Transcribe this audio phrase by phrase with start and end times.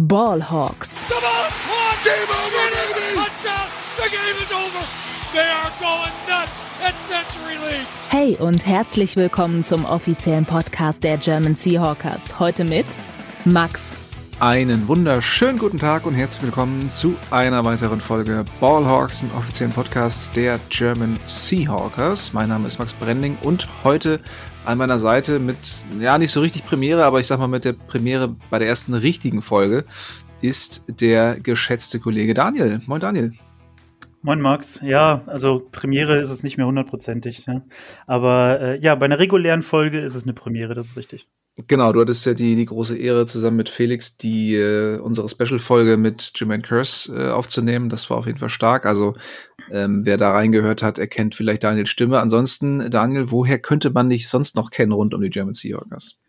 [0.00, 0.96] Ballhawks.
[1.08, 1.98] The ball is caught.
[2.04, 3.16] Game over, baby.
[3.16, 3.68] Touchdown.
[3.98, 4.86] The game is over.
[5.34, 7.86] They are going nuts at Century League.
[8.08, 12.38] Hey und herzlich willkommen zum offiziellen Podcast der German Seahawkers.
[12.40, 12.86] Heute mit
[13.44, 13.98] Max.
[14.38, 20.34] Einen wunderschönen guten Tag und herzlich willkommen zu einer weiteren Folge Ballhawks, dem offiziellen Podcast
[20.34, 22.32] der German Seahawkers.
[22.32, 24.18] Mein Name ist Max Brending und heute
[24.64, 25.56] an meiner Seite mit,
[26.00, 28.94] ja, nicht so richtig Premiere, aber ich sag mal mit der Premiere bei der ersten
[28.94, 29.84] richtigen Folge
[30.42, 32.80] ist der geschätzte Kollege Daniel.
[32.86, 33.32] Moin Daniel.
[34.22, 37.64] Moin Max, ja, also Premiere ist es nicht mehr hundertprozentig, ne?
[38.06, 41.26] aber äh, ja, bei einer regulären Folge ist es eine Premiere, das ist richtig.
[41.66, 45.96] Genau, du hattest ja die, die große Ehre, zusammen mit Felix die äh, unsere Special-Folge
[45.96, 47.88] mit Jermaine Curse äh, aufzunehmen.
[47.88, 48.86] Das war auf jeden Fall stark.
[48.86, 49.14] Also
[49.70, 52.20] ähm, wer da reingehört hat, erkennt vielleicht Daniels Stimme.
[52.20, 56.20] Ansonsten, Daniel, woher könnte man dich sonst noch kennen rund um die German Seahawkers?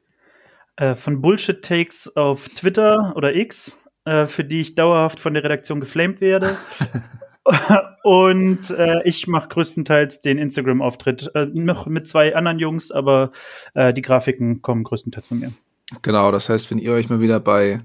[0.75, 5.79] Äh, von Bullshit-Takes auf Twitter oder X, äh, für die ich dauerhaft von der Redaktion
[5.79, 6.57] geflamed werde.
[8.03, 11.31] Und äh, ich mache größtenteils den Instagram-Auftritt.
[11.35, 13.31] Äh, noch mit zwei anderen Jungs, aber
[13.73, 15.53] äh, die Grafiken kommen größtenteils von mir.
[16.01, 17.81] Genau, das heißt, wenn ihr euch mal wieder bei,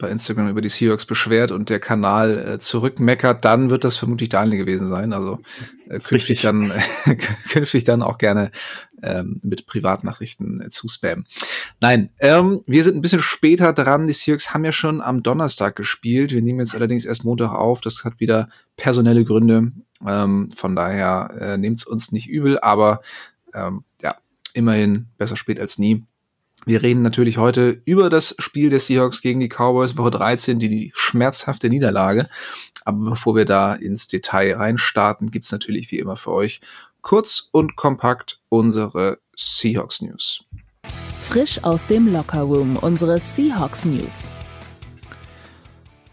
[0.00, 4.28] bei Instagram über die Seahawks beschwert und der Kanal äh, zurückmeckert, dann wird das vermutlich
[4.28, 5.12] Daniel gewesen sein.
[5.12, 5.38] Also
[5.88, 6.72] äh, künftig, dann,
[7.50, 8.50] künftig dann auch gerne
[9.02, 11.26] ähm, mit Privatnachrichten äh, zu spammen.
[11.80, 14.06] Nein, ähm, wir sind ein bisschen später dran.
[14.06, 16.32] Die Seahawks haben ja schon am Donnerstag gespielt.
[16.32, 17.80] Wir nehmen jetzt allerdings erst Montag auf.
[17.80, 19.72] Das hat wieder personelle Gründe.
[20.06, 23.02] Ähm, von daher äh, nehmt es uns nicht übel, aber
[23.54, 24.16] ähm, ja,
[24.54, 26.04] immerhin besser spät als nie.
[26.66, 30.68] Wir reden natürlich heute über das Spiel des Seahawks gegen die Cowboys, Woche 13, die,
[30.68, 32.28] die schmerzhafte Niederlage.
[32.84, 36.60] Aber bevor wir da ins Detail reinstarten, gibt's natürlich wie immer für euch
[37.02, 40.44] kurz und kompakt unsere Seahawks News.
[41.22, 44.30] Frisch aus dem Lockerroom unsere Seahawks News.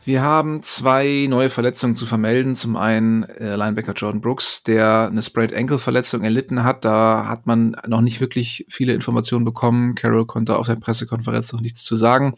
[0.07, 2.55] Wir haben zwei neue Verletzungen zu vermelden.
[2.55, 6.85] Zum einen äh, Linebacker Jordan Brooks, der eine Sprayed Ankle Verletzung erlitten hat.
[6.85, 9.95] Da hat man noch nicht wirklich viele Informationen bekommen.
[9.95, 12.35] Carroll konnte auf der Pressekonferenz noch nichts zu sagen.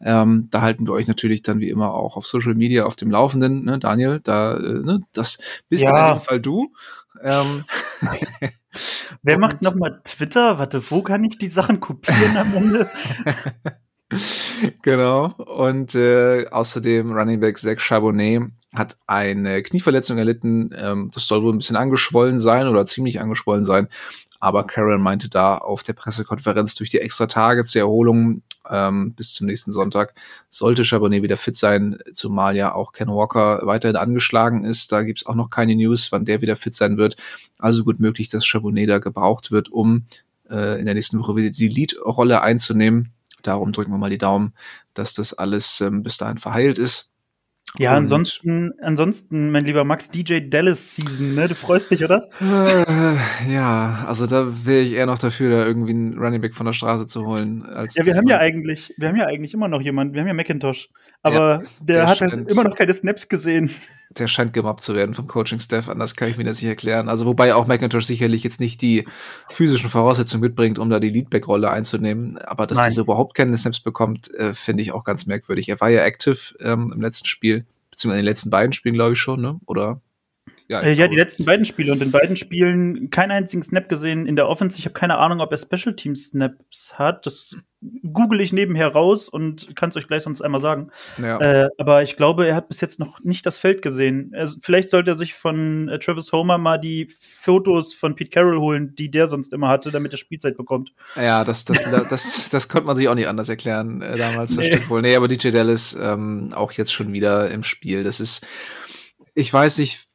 [0.00, 3.10] Ähm, da halten wir euch natürlich dann wie immer auch auf Social Media auf dem
[3.10, 3.66] Laufenden.
[3.66, 5.36] Ne, Daniel, da, äh, ne, das
[5.68, 5.90] bist ja.
[5.90, 6.72] in jedem Fall du.
[7.22, 7.64] Ähm.
[9.22, 10.58] Wer macht nochmal Twitter?
[10.58, 12.90] Warte, wo kann ich die Sachen kopieren am Ende?
[14.82, 15.34] genau.
[15.34, 20.70] Und äh, außerdem Running Back Zach Charbonnet hat eine Knieverletzung erlitten.
[20.76, 23.88] Ähm, das soll wohl ein bisschen angeschwollen sein oder ziemlich angeschwollen sein.
[24.40, 29.34] Aber Carol meinte da auf der Pressekonferenz durch die extra Tage zur Erholung ähm, bis
[29.34, 30.14] zum nächsten Sonntag
[30.50, 34.90] sollte Charbonnet wieder fit sein, zumal ja auch Ken Walker weiterhin angeschlagen ist.
[34.92, 37.16] Da gibt's auch noch keine News, wann der wieder fit sein wird.
[37.58, 40.06] Also gut möglich, dass Charbonnet da gebraucht wird, um
[40.50, 43.12] äh, in der nächsten Woche wieder die Lead-Rolle einzunehmen.
[43.42, 44.54] Darum drücken wir mal die Daumen,
[44.94, 47.11] dass das alles ähm, bis dahin verheilt ist.
[47.78, 51.48] Ja, ansonsten, ansonsten, mein lieber Max, DJ Dallas Season, ne?
[51.48, 52.28] Du freust dich, oder?
[52.38, 56.66] Äh, ja, also da wäre ich eher noch dafür, da irgendwie einen Running Back von
[56.66, 57.64] der Straße zu holen.
[57.94, 60.34] Ja, wir haben ja eigentlich, wir haben ja eigentlich immer noch jemanden, wir haben ja
[60.34, 60.90] Macintosh,
[61.22, 63.70] aber ja, der, der, hat halt immer noch keine Snaps gesehen.
[64.18, 67.08] Der scheint gemobbt zu werden vom Coaching-Staff, anders kann ich mir das nicht erklären.
[67.08, 69.06] Also wobei auch Macintosh sicherlich jetzt nicht die
[69.48, 74.30] physischen Voraussetzungen mitbringt, um da die Leadback-Rolle einzunehmen, aber dass dieser überhaupt keine Snaps bekommt,
[74.34, 75.70] äh, finde ich auch ganz merkwürdig.
[75.70, 77.61] Er war ja active ähm, im letzten Spiel
[77.92, 79.60] beziehungsweise in den letzten beiden Spielen, glaube ich schon, ne?
[79.66, 80.00] Oder?
[80.68, 84.26] Ja, äh, ja die letzten beiden Spiele und in beiden Spielen keinen einzigen Snap gesehen
[84.26, 84.78] in der Offense.
[84.78, 87.26] Ich habe keine Ahnung, ob er Special Team Snaps hat.
[87.26, 87.56] Das
[88.12, 90.90] google ich nebenher raus und kann es euch gleich sonst einmal sagen.
[91.20, 91.38] Ja.
[91.40, 94.32] Äh, aber ich glaube, er hat bis jetzt noch nicht das Feld gesehen.
[94.34, 98.60] Also, vielleicht sollte er sich von äh, Travis Homer mal die Fotos von Pete Carroll
[98.60, 100.92] holen, die der sonst immer hatte, damit er Spielzeit bekommt.
[101.16, 104.56] Ja, das, das, das, das, das konnte man sich auch nicht anders erklären äh, damals.
[104.56, 104.56] Nee.
[104.56, 105.02] Das stimmt wohl.
[105.02, 108.04] Nee, aber DJ Dallas ähm, auch jetzt schon wieder im Spiel.
[108.04, 108.46] Das ist,
[109.34, 110.08] ich weiß nicht,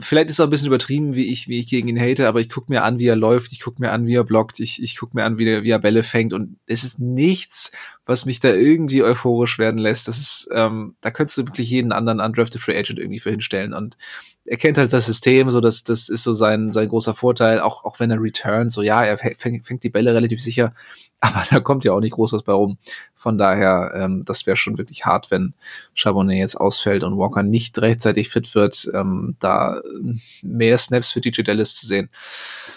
[0.00, 2.48] vielleicht ist er ein bisschen übertrieben, wie ich, wie ich gegen ihn hate, aber ich
[2.48, 4.96] gucke mir an, wie er läuft, ich gucke mir an, wie er blockt, ich, ich
[4.96, 7.72] gucke mir an, wie, der, wie er Bälle fängt und es ist nichts,
[8.06, 10.08] was mich da irgendwie euphorisch werden lässt.
[10.08, 13.74] Das ist, ähm, da könntest du wirklich jeden anderen undrafted Free Agent irgendwie für hinstellen
[13.74, 13.96] und
[14.44, 17.84] er kennt halt das System, so dass das ist so sein sein großer Vorteil, auch
[17.84, 20.74] auch wenn er returnt, so ja, er fängt, fängt die Bälle relativ sicher,
[21.20, 22.78] aber da kommt ja auch nicht groß was bei rum.
[23.14, 25.54] Von daher, ähm, das wäre schon wirklich hart, wenn
[25.94, 29.80] Charbonnet jetzt ausfällt und Walker nicht rechtzeitig fit wird, ähm, da
[30.42, 32.10] mehr Snaps für DJ Dallas zu sehen.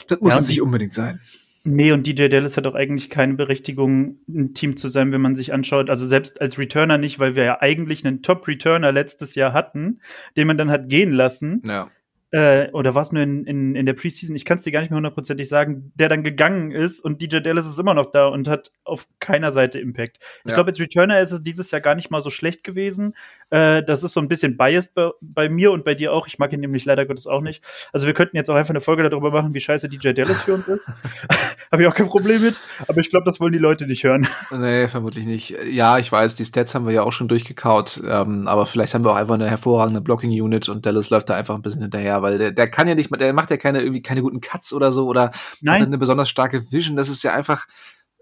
[0.08, 1.20] Das muss ja, nicht unbedingt sein.
[1.68, 5.34] Nee, und DJ Dallas hat auch eigentlich keine Berechtigung, ein Team zu sein, wenn man
[5.34, 5.90] sich anschaut.
[5.90, 10.00] Also selbst als Returner nicht, weil wir ja eigentlich einen Top-Returner letztes Jahr hatten,
[10.38, 11.64] den man dann hat gehen lassen.
[11.66, 11.90] Ja.
[12.36, 14.82] Äh, oder war es nur in, in, in der Preseason, ich kann es dir gar
[14.82, 18.28] nicht mehr hundertprozentig sagen, der dann gegangen ist und DJ Dallas ist immer noch da
[18.28, 20.18] und hat auf keiner Seite Impact.
[20.44, 20.56] Ich ja.
[20.56, 23.16] glaube, als Returner ist es dieses Jahr gar nicht mal so schlecht gewesen.
[23.52, 26.28] Äh, das ist so ein bisschen biased bei, bei, mir und bei dir auch.
[26.28, 27.64] Ich mag ihn nämlich leider Gottes auch nicht.
[27.94, 30.56] Also wir könnten jetzt auch einfach eine Folge darüber machen, wie scheiße DJ Dallas für
[30.56, 30.90] uns ist.
[31.72, 32.60] Habe ich auch kein Problem mit.
[32.90, 34.28] Aber ich glaube, das wollen die Leute nicht hören.
[34.52, 35.56] Nee, vermutlich nicht.
[35.72, 38.02] Ja, ich weiß, die Stats haben wir ja auch schon durchgekaut.
[38.06, 41.56] Ähm, aber vielleicht haben wir auch einfach eine hervorragende Blocking-Unit und Dallas läuft da einfach
[41.56, 44.24] ein bisschen hinterher, weil der, der kann ja nicht, der macht ja keine irgendwie keine
[44.24, 45.32] guten Cuts oder so oder
[45.62, 45.80] Nein.
[45.80, 46.96] hat eine besonders starke Vision.
[46.96, 47.68] Das ist ja einfach,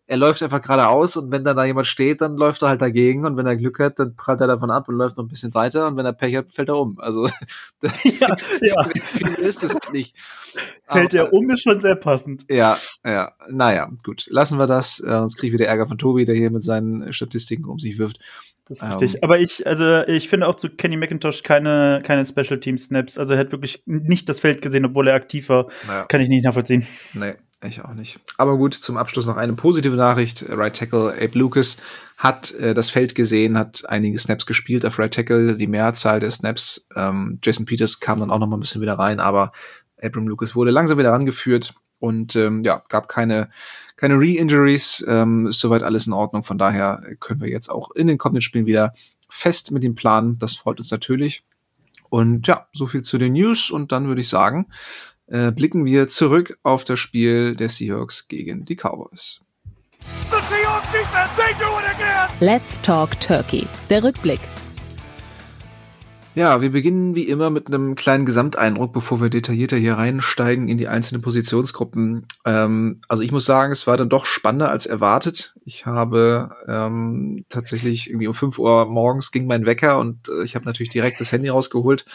[0.05, 3.25] er läuft einfach geradeaus und wenn dann da jemand steht, dann läuft er halt dagegen
[3.25, 5.53] und wenn er Glück hat, dann prallt er davon ab und läuft noch ein bisschen
[5.53, 7.00] weiter und wenn er Pech hat, fällt er um.
[7.00, 7.25] Also
[8.03, 8.85] ja, ja.
[9.38, 10.17] ist es nicht.
[10.83, 12.45] Fällt er um, ist schon sehr passend.
[12.50, 13.31] Ja, ja.
[13.50, 14.27] Naja, gut.
[14.29, 15.00] Lassen wir das.
[15.00, 17.97] Äh, sonst kriege ich wieder Ärger von Tobi, der hier mit seinen Statistiken um sich
[17.97, 18.19] wirft.
[18.65, 19.12] Das ist richtig.
[19.12, 19.24] Um, ähm.
[19.24, 23.18] Aber ich, also ich finde auch zu Kenny McIntosh keine, keine Special Team Snaps.
[23.18, 25.68] Also er hat wirklich nicht das Feld gesehen, obwohl er aktiv war.
[25.88, 26.06] Naja.
[26.06, 26.86] Kann ich nicht nachvollziehen.
[27.13, 27.33] Nee.
[27.65, 28.19] Ich auch nicht.
[28.38, 30.45] Aber gut, zum Abschluss noch eine positive Nachricht.
[30.50, 31.77] Right Tackle Abe Lucas
[32.18, 36.31] hat äh, das Feld gesehen, hat einige Snaps gespielt auf Right Tackle, die Mehrzahl der
[36.31, 36.88] Snaps.
[36.95, 39.54] Ähm, Jason Peters kam dann auch noch mal ein bisschen wieder rein, aber
[40.01, 43.50] Abram Lucas wurde langsam wieder rangeführt und ähm, ja, gab keine,
[44.03, 45.05] keine Re-Injuries.
[45.07, 46.44] Ähm, ist soweit alles in Ordnung.
[46.44, 48.94] Von daher können wir jetzt auch in den kommenden Spielen wieder
[49.29, 50.38] fest mit dem Plan.
[50.39, 51.45] Das freut uns natürlich.
[52.09, 53.71] Und ja, so viel zu den News.
[53.71, 54.67] Und dann würde ich sagen,
[55.27, 59.39] äh, blicken wir zurück auf das Spiel der Seahawks gegen die Cowboys.
[62.41, 63.65] Let's Talk Turkey.
[63.89, 64.41] Der Rückblick.
[66.35, 70.80] Ja, wir beginnen wie immer mit einem kleinen Gesamteindruck, bevor wir detaillierter hier reinsteigen in
[70.80, 72.25] die einzelnen Positionsgruppen.
[72.44, 75.56] Ähm, also ich muss sagen, es war dann doch spannender als erwartet.
[75.63, 80.56] Ich habe ähm, tatsächlich irgendwie um 5 Uhr morgens ging mein Wecker und äh, ich
[80.56, 82.06] habe natürlich direkt das Handy rausgeholt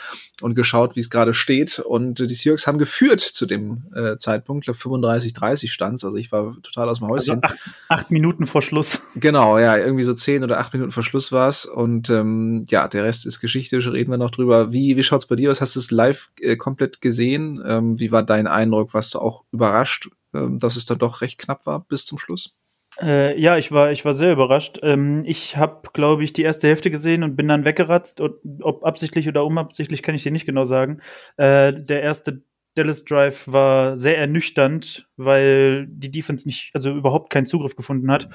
[0.42, 1.78] und geschaut, wie es gerade steht.
[1.78, 6.16] Und äh, die Seahawks haben geführt zu dem äh, Zeitpunkt, ich glaube 35-30 stand Also
[6.16, 7.42] ich war total aus dem Häuschen.
[7.42, 9.00] Also acht, acht, Minuten vor Schluss.
[9.14, 11.64] Genau, ja, irgendwie so zehn oder acht Minuten vor Schluss war es.
[11.64, 13.78] Und ähm, ja, der Rest ist Geschichte.
[13.78, 14.72] Reden wir noch drüber.
[14.72, 15.60] Wie, wie schaut's bei dir aus?
[15.60, 17.62] Hast du es live äh, komplett gesehen?
[17.66, 18.94] Ähm, wie war dein Eindruck?
[18.94, 22.60] Warst du auch überrascht, ähm, dass es dann doch recht knapp war bis zum Schluss?
[23.00, 24.78] Äh, ja, ich war, ich war sehr überrascht.
[24.82, 28.20] Ähm, ich habe, glaube ich, die erste Hälfte gesehen und bin dann weggeratzt.
[28.20, 31.00] Und ob absichtlich oder unabsichtlich, kann ich dir nicht genau sagen.
[31.36, 32.42] Äh, der erste
[32.74, 38.28] Dallas Drive war sehr ernüchternd, weil die Defense nicht, also überhaupt keinen Zugriff gefunden hat.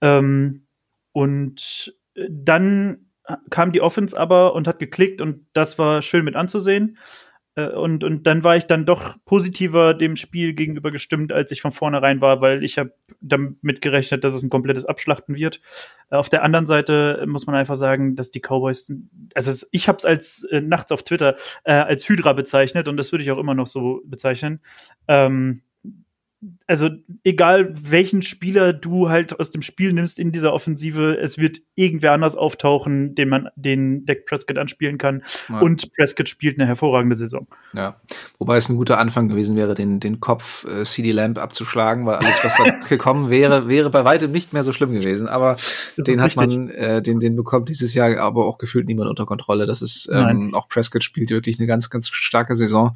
[0.00, 0.66] Ähm,
[1.12, 1.94] und
[2.28, 3.07] dann
[3.50, 6.98] kam die Offense aber und hat geklickt und das war schön mit anzusehen.
[7.58, 11.60] Äh, und, und dann war ich dann doch positiver dem Spiel gegenüber gestimmt, als ich
[11.60, 15.60] von vornherein war, weil ich habe damit gerechnet, dass es ein komplettes Abschlachten wird.
[16.10, 18.92] Äh, auf der anderen Seite muss man einfach sagen, dass die Cowboys,
[19.34, 23.12] also ich habe es als äh, nachts auf Twitter äh, als Hydra bezeichnet und das
[23.12, 24.60] würde ich auch immer noch so bezeichnen.
[25.08, 25.62] Ähm,
[26.68, 26.90] also
[27.24, 32.12] egal welchen Spieler du halt aus dem Spiel nimmst in dieser Offensive, es wird irgendwer
[32.12, 35.24] anders auftauchen, den man den Deck Prescott anspielen kann.
[35.48, 35.58] Ja.
[35.58, 37.48] Und Prescott spielt eine hervorragende Saison.
[37.72, 38.00] Ja,
[38.38, 42.16] wobei es ein guter Anfang gewesen wäre, den, den Kopf äh, CD Lamp abzuschlagen, weil
[42.16, 45.26] alles, was da gekommen wäre, wäre bei weitem nicht mehr so schlimm gewesen.
[45.26, 45.54] Aber
[45.96, 46.56] das den hat richtig.
[46.56, 49.66] man, äh, den, den bekommt dieses Jahr aber auch gefühlt niemand unter Kontrolle.
[49.66, 52.94] Das ist ähm, auch Prescott spielt wirklich eine ganz, ganz starke Saison.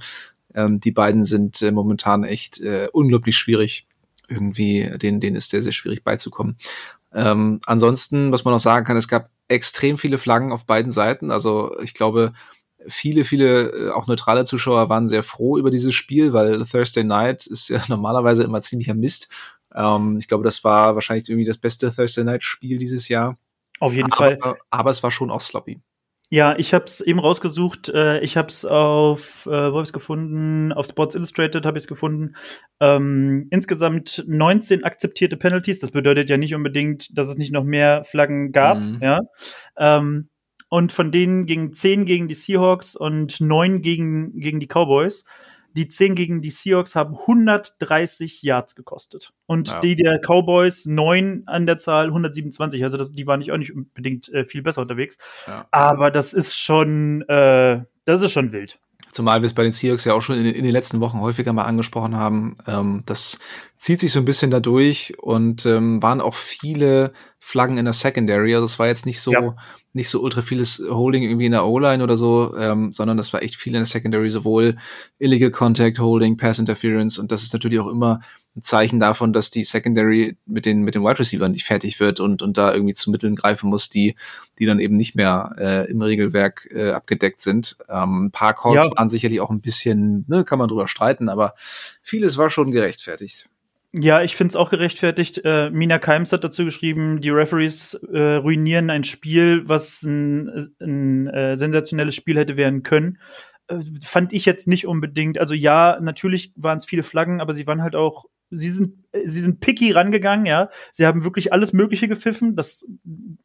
[0.55, 3.87] Ähm, die beiden sind äh, momentan echt äh, unglaublich schwierig.
[4.29, 6.57] Irgendwie, denen, denen ist sehr, sehr schwierig beizukommen.
[7.13, 11.31] Ähm, ansonsten, was man noch sagen kann, es gab extrem viele Flaggen auf beiden Seiten.
[11.31, 12.33] Also ich glaube,
[12.87, 17.47] viele, viele äh, auch neutrale Zuschauer waren sehr froh über dieses Spiel, weil Thursday Night
[17.47, 19.29] ist ja normalerweise immer ziemlicher Mist.
[19.75, 23.37] Ähm, ich glaube, das war wahrscheinlich irgendwie das beste Thursday Night Spiel dieses Jahr.
[23.79, 24.57] Auf jeden aber, Fall.
[24.71, 25.81] Aber es war schon auch sloppy.
[26.33, 27.91] Ja, ich habe es eben rausgesucht.
[27.91, 30.73] Äh, ich habe es auf, äh, wo habe ich gefunden?
[30.73, 32.37] Auf Sports Illustrated habe ich es gefunden.
[32.81, 35.81] Ähm, insgesamt 19 akzeptierte Penalties.
[35.81, 38.79] Das bedeutet ja nicht unbedingt, dass es nicht noch mehr Flaggen gab.
[38.79, 38.99] Mhm.
[39.03, 39.21] Ja.
[39.77, 40.31] Ähm,
[40.71, 45.27] und von denen gingen 10 gegen die Seahawks und 9 gegen, gegen die Cowboys.
[45.75, 49.33] Die 10 gegen die Seahawks haben 130 Yards gekostet.
[49.47, 49.81] Und ja.
[49.81, 52.83] die der Cowboys 9 an der Zahl 127.
[52.83, 55.19] Also das, die waren nicht auch nicht unbedingt äh, viel besser unterwegs.
[55.47, 55.67] Ja.
[55.71, 58.79] Aber das ist schon, äh, das ist schon wild.
[59.13, 61.53] Zumal wir es bei den Seahawks ja auch schon in, in, den letzten Wochen häufiger
[61.53, 62.57] mal angesprochen haben.
[62.67, 63.39] Ähm, das
[63.77, 68.55] zieht sich so ein bisschen dadurch und ähm, waren auch viele Flaggen in der Secondary.
[68.55, 69.55] Also es war jetzt nicht so, ja.
[69.93, 73.43] Nicht so ultra vieles Holding irgendwie in der O-Line oder so, ähm, sondern das war
[73.43, 74.77] echt viel in der Secondary, sowohl
[75.19, 78.21] Illegal Contact Holding, Pass Interference und das ist natürlich auch immer
[78.55, 82.21] ein Zeichen davon, dass die Secondary mit den, mit den Wide Receivers nicht fertig wird
[82.21, 84.15] und, und da irgendwie zu Mitteln greifen muss, die,
[84.59, 87.79] die dann eben nicht mehr äh, im Regelwerk äh, abgedeckt sind.
[87.89, 88.91] Ähm, ein paar Calls ja.
[88.97, 91.55] waren sicherlich auch ein bisschen, ne, kann man drüber streiten, aber
[92.03, 93.49] vieles war schon gerechtfertigt.
[93.95, 95.43] Ja, ich finde es auch gerechtfertigt.
[95.45, 100.49] Äh, Mina Keims hat dazu geschrieben, die Referees äh, ruinieren ein Spiel, was ein,
[100.81, 103.19] ein äh, sensationelles Spiel hätte werden können.
[103.69, 105.39] Äh, fand ich jetzt nicht unbedingt.
[105.39, 108.95] Also ja, natürlich waren es viele Flaggen, aber sie waren halt auch, sie sind,
[109.25, 110.71] sie sind picky rangegangen, ja.
[110.91, 112.57] Sie haben wirklich alles Mögliche gepfiffen.
[112.57, 112.87] Das,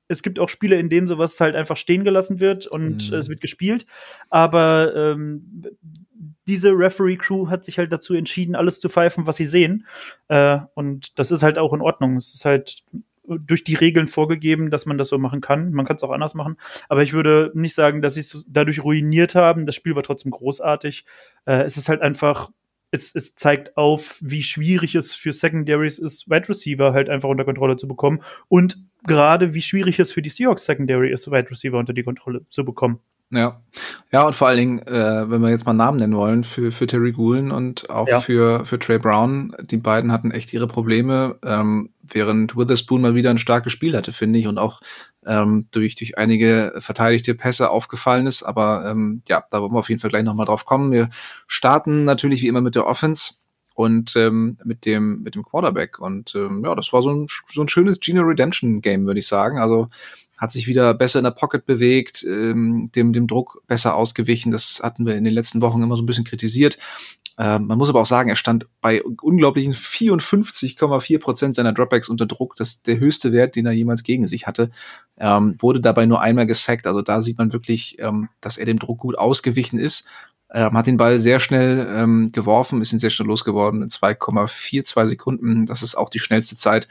[0.08, 3.18] es gibt auch Spiele, in denen sowas halt einfach stehen gelassen wird und mhm.
[3.18, 3.86] es wird gespielt.
[4.30, 5.64] Aber ähm,
[6.48, 9.86] diese Referee-Crew hat sich halt dazu entschieden, alles zu pfeifen, was sie sehen.
[10.28, 12.18] Äh, und das ist halt auch in Ordnung.
[12.18, 12.84] Es ist halt
[13.28, 15.72] durch die Regeln vorgegeben, dass man das so machen kann.
[15.72, 16.56] Man kann es auch anders machen.
[16.88, 19.66] Aber ich würde nicht sagen, dass sie es dadurch ruiniert haben.
[19.66, 21.06] Das Spiel war trotzdem großartig.
[21.46, 22.50] Äh, es ist halt einfach,
[22.92, 27.46] es, es zeigt auf, wie schwierig es für Secondaries ist, Wide Receiver halt einfach unter
[27.46, 28.22] Kontrolle zu bekommen.
[28.48, 32.48] Und gerade wie schwierig es für die Seahawks Secondary ist, Wide Receiver unter die Kontrolle
[32.48, 33.00] zu bekommen.
[33.30, 33.62] Ja,
[34.12, 36.88] ja und vor allen Dingen, äh, wenn wir jetzt mal Namen nennen wollen, für, für
[36.88, 38.22] Terry Gulen und auch ja.
[38.22, 43.30] für, für Trey Brown, die beiden hatten echt ihre Probleme, ähm, während Witherspoon mal wieder
[43.30, 44.82] ein starkes Spiel hatte, finde ich, und auch
[45.26, 48.44] ähm, durch, durch einige verteidigte Pässe aufgefallen ist.
[48.44, 50.94] Aber ähm, ja, da wollen wir auf jeden Fall gleich nochmal drauf kommen.
[50.94, 51.10] Wir
[51.48, 53.34] starten natürlich wie immer mit der Offense
[53.74, 57.62] und ähm, mit dem mit dem Quarterback und ähm, ja, das war so ein so
[57.62, 59.60] ein schönes Gino Redemption Game, würde ich sagen.
[59.60, 59.90] Also
[60.38, 64.52] hat sich wieder besser in der Pocket bewegt, ähm, dem, dem Druck besser ausgewichen.
[64.52, 66.78] Das hatten wir in den letzten Wochen immer so ein bisschen kritisiert.
[67.40, 72.26] Ähm, man muss aber auch sagen, er stand bei unglaublichen 54,4 Prozent seiner Dropbacks unter
[72.26, 72.56] Druck.
[72.56, 74.72] Das ist der höchste Wert, den er jemals gegen sich hatte.
[75.20, 76.88] Ähm, wurde dabei nur einmal gesackt.
[76.88, 80.10] Also da sieht man wirklich, ähm, dass er dem Druck gut ausgewichen ist.
[80.52, 85.08] Ähm, hat den Ball sehr schnell ähm, geworfen, ist ihn sehr schnell losgeworden in 2,42
[85.08, 85.66] Sekunden.
[85.66, 86.88] Das ist auch die schnellste Zeit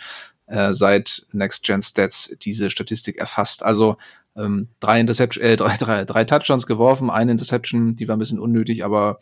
[0.47, 3.65] äh, seit Next Gen Stats diese Statistik erfasst.
[3.65, 3.97] Also
[4.37, 8.39] ähm, drei, Interception, äh, drei, drei, drei Touchdowns geworfen, eine Interception, die war ein bisschen
[8.39, 9.21] unnötig, aber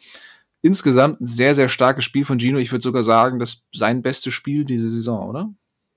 [0.62, 2.58] insgesamt ein sehr, sehr starkes Spiel von Gino.
[2.58, 5.50] Ich würde sogar sagen, das sein bestes Spiel diese Saison, oder?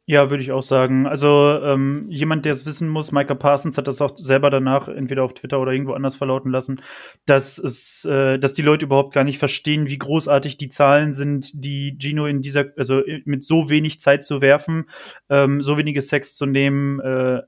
[0.09, 1.05] Ja, würde ich auch sagen.
[1.05, 5.21] Also ähm, jemand, der es wissen muss, Micah Parsons hat das auch selber danach entweder
[5.25, 6.79] auf Twitter oder irgendwo anders verlauten lassen,
[7.25, 11.51] dass es, äh, dass die Leute überhaupt gar nicht verstehen, wie großartig die Zahlen sind,
[11.61, 14.85] die Gino in dieser, also mit so wenig Zeit zu werfen,
[15.29, 17.41] ähm, so wenige Sex zu nehmen, äh,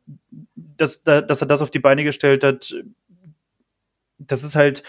[0.55, 2.75] dass, da, dass er das auf die Beine gestellt hat.
[4.17, 4.83] Das ist halt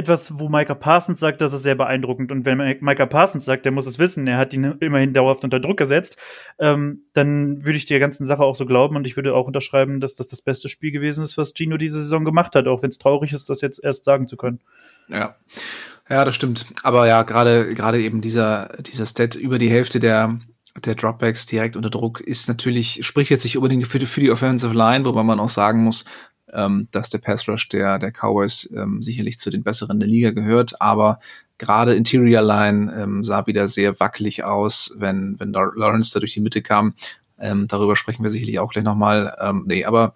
[0.00, 2.32] etwas, wo Micah Parsons sagt, das ist sehr beeindruckend.
[2.32, 5.60] Und wenn Micah Parsons sagt, der muss es wissen, er hat ihn immerhin dauerhaft unter
[5.60, 6.16] Druck gesetzt,
[6.58, 10.00] ähm, dann würde ich der ganzen Sache auch so glauben und ich würde auch unterschreiben,
[10.00, 12.90] dass das das beste Spiel gewesen ist, was Gino diese Saison gemacht hat, auch wenn
[12.90, 14.60] es traurig ist, das jetzt erst sagen zu können.
[15.08, 15.36] Ja.
[16.08, 16.66] Ja, das stimmt.
[16.82, 20.40] Aber ja, gerade gerade eben dieser dieser Stat über die Hälfte der
[20.84, 24.30] der Dropbacks direkt unter Druck ist natürlich, spricht jetzt nicht unbedingt für die, für die
[24.30, 26.04] Offensive Line, wobei man auch sagen muss,
[26.52, 30.30] ähm, dass der Pass Rush der, der Cowboys ähm, sicherlich zu den besseren der Liga
[30.30, 31.20] gehört, aber
[31.58, 36.40] gerade Interior Line ähm, sah wieder sehr wackelig aus, wenn, wenn Lawrence da durch die
[36.40, 36.94] Mitte kam.
[37.38, 39.36] Ähm, darüber sprechen wir sicherlich auch gleich nochmal.
[39.40, 40.14] Ähm, nee, aber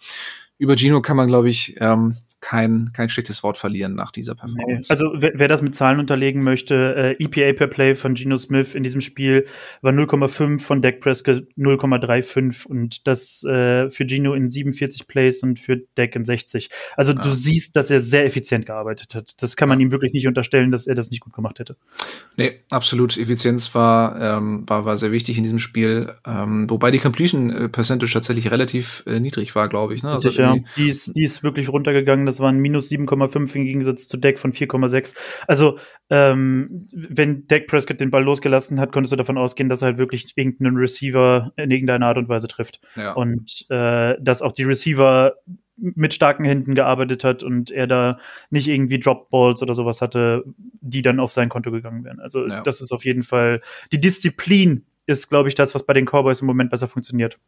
[0.58, 4.90] über Gino kann man, glaube ich, ähm, kein, kein schlechtes Wort verlieren nach dieser Performance.
[4.90, 8.74] Also wer, wer das mit Zahlen unterlegen möchte, äh, EPA per Play von Geno Smith
[8.74, 9.46] in diesem Spiel
[9.80, 15.58] war 0,5 von Dak Prescott 0,35 und das äh, für Gino in 47 Plays und
[15.58, 16.68] für Dak in 60.
[16.98, 17.22] Also ja.
[17.22, 19.42] du siehst, dass er sehr effizient gearbeitet hat.
[19.42, 19.86] Das kann man ja.
[19.86, 21.76] ihm wirklich nicht unterstellen, dass er das nicht gut gemacht hätte.
[22.36, 23.16] Nee, absolut.
[23.16, 27.68] Effizienz war, ähm, war, war sehr wichtig in diesem Spiel, ähm, wobei die Completion äh,
[27.70, 30.02] Percentage tatsächlich relativ äh, niedrig war, glaube ich.
[30.02, 30.10] Ne?
[30.10, 30.54] Also ja.
[30.76, 34.52] die, ist, die ist wirklich runtergegangen das waren minus 7,5 im Gegensatz zu Deck von
[34.52, 35.16] 4,6.
[35.46, 35.78] Also,
[36.10, 39.98] ähm, wenn Deck Prescott den Ball losgelassen hat, konntest du davon ausgehen, dass er halt
[39.98, 42.80] wirklich irgendeinen Receiver in irgendeiner Art und Weise trifft.
[42.96, 43.12] Ja.
[43.12, 45.34] Und äh, dass auch die Receiver
[45.76, 48.18] mit starken Händen gearbeitet hat und er da
[48.50, 50.44] nicht irgendwie Dropballs oder sowas hatte,
[50.80, 52.20] die dann auf sein Konto gegangen wären.
[52.20, 52.62] Also ja.
[52.62, 53.60] das ist auf jeden Fall
[53.92, 57.38] die Disziplin ist, glaube ich, das, was bei den Cowboys im Moment besser funktioniert.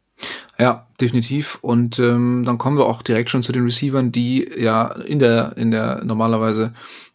[0.59, 1.57] Ja, definitiv.
[1.61, 5.55] Und ähm, dann kommen wir auch direkt schon zu den Receivern, die ja in der,
[5.57, 6.73] in der normalerweise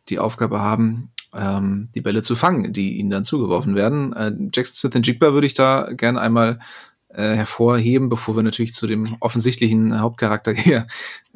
[0.08, 4.12] die Aufgabe haben, ähm, die Bälle zu fangen, die ihnen dann zugeworfen werden.
[4.12, 6.58] Äh, Jackson Smith und Jigba würde ich da gerne einmal
[7.14, 10.86] äh, hervorheben, bevor wir natürlich zu dem offensichtlichen Hauptcharakter hier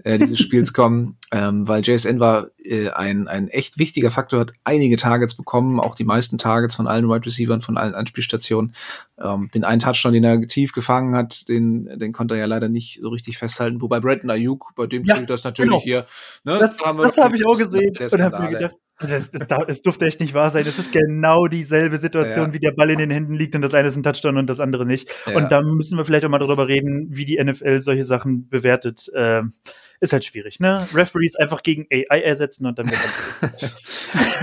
[0.03, 4.53] äh, dieses Spiels kommen, ähm, weil JSN war äh, ein, ein echt wichtiger Faktor, hat
[4.65, 8.75] einige Targets bekommen, auch die meisten Targets von allen Wide Receivers, von allen Anspielstationen.
[9.19, 12.69] Ähm, den einen Touchdown, den er tief gefangen hat, den, den konnte er ja leider
[12.69, 13.81] nicht so richtig festhalten.
[13.81, 15.83] Wobei Brandon Ayuk, bei dem ja, zählt das natürlich genau.
[15.83, 16.07] hier.
[16.45, 19.83] Ne, das, das habe ich auch gesehen und habe mir gedacht, Also es, es, es,
[19.83, 20.65] durfte echt nicht wahr sein.
[20.67, 22.55] Es ist genau dieselbe Situation, ja.
[22.55, 24.59] wie der Ball in den Händen liegt und das eine ist ein Touchdown und das
[24.59, 25.11] andere nicht.
[25.27, 25.37] Ja.
[25.37, 29.11] Und da müssen wir vielleicht auch mal darüber reden, wie die NFL solche Sachen bewertet.
[29.15, 29.53] Ähm,
[30.01, 30.87] ist halt schwierig, ne?
[30.93, 33.01] Referees einfach gegen AI ersetzen und dann wird
[33.41, 33.83] das.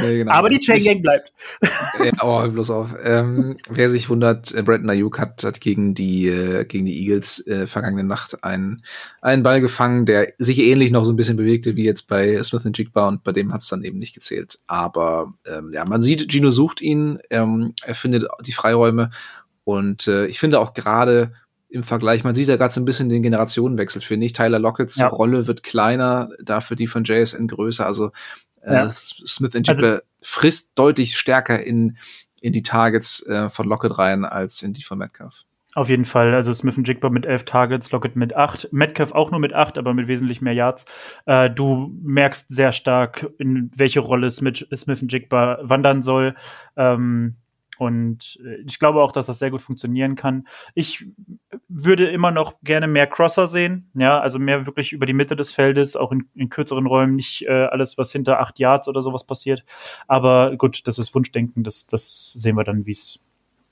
[0.02, 0.32] nee, genau.
[0.32, 1.32] Aber die Chain Gang bleibt.
[2.04, 2.96] ja, oh, bloß auf.
[3.04, 7.46] Ähm, wer sich wundert, äh, Brandon Ayuk hat, hat gegen die äh, gegen die Eagles
[7.48, 8.84] äh, vergangene Nacht einen,
[9.22, 12.64] einen Ball gefangen, der sich ähnlich noch so ein bisschen bewegte wie jetzt bei Smith
[12.74, 14.43] Jigba und bei dem hat es dann eben nicht gezählt.
[14.68, 19.12] Aber ähm, ja, man sieht, Gino sucht ihn, ähm, er findet die Freiräume
[19.64, 21.34] und äh, ich finde auch gerade
[21.70, 22.24] im Vergleich.
[22.24, 24.34] Man sieht ja gerade so ein bisschen den Generationenwechsel, finde ich.
[24.34, 25.08] Tyler Lockets ja.
[25.08, 27.86] Rolle wird kleiner, dafür die von JSN größer.
[27.86, 28.12] Also
[28.62, 28.90] äh, ja.
[28.92, 31.98] Smith and also, frisst deutlich stärker in,
[32.40, 35.46] in die Targets äh, von Lockett rein als in die von Metcalf.
[35.76, 36.36] Auf jeden Fall.
[36.36, 39.78] Also Smith und Jigba mit elf Targets, Lockett mit acht, Metcalf auch nur mit acht,
[39.78, 40.86] aber mit wesentlich mehr Yards.
[41.26, 46.36] Äh, du merkst sehr stark, in welche Rolle Smith, Smith und Jigba wandern soll.
[46.78, 47.38] Ähm,
[47.80, 50.48] und äh, ich glaube auch, dass das sehr gut funktionieren kann.
[50.76, 51.08] Ich
[51.68, 55.52] würde immer noch gerne mehr Crosser sehen, ja, also mehr wirklich über die Mitte des
[55.52, 59.26] Feldes, auch in, in kürzeren Räumen, nicht äh, alles, was hinter acht Yards oder sowas
[59.26, 59.66] passiert.
[60.08, 63.23] Aber gut, das ist Wunschdenken, das, das sehen wir dann, wie es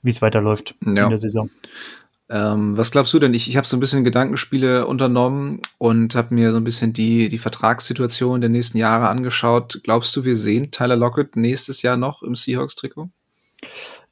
[0.02, 1.04] wie es weiterläuft ja.
[1.04, 1.50] in der Saison.
[2.28, 3.34] Ähm, was glaubst du denn?
[3.34, 7.28] Ich, ich habe so ein bisschen Gedankenspiele unternommen und habe mir so ein bisschen die,
[7.28, 9.80] die Vertragssituation der nächsten Jahre angeschaut.
[9.84, 13.10] Glaubst du, wir sehen Tyler Lockett nächstes Jahr noch im Seahawks-Trikot?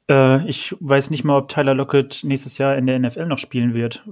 [0.07, 3.73] Äh, ich weiß nicht mal, ob Tyler Lockett nächstes Jahr in der NFL noch spielen
[3.73, 4.03] wird.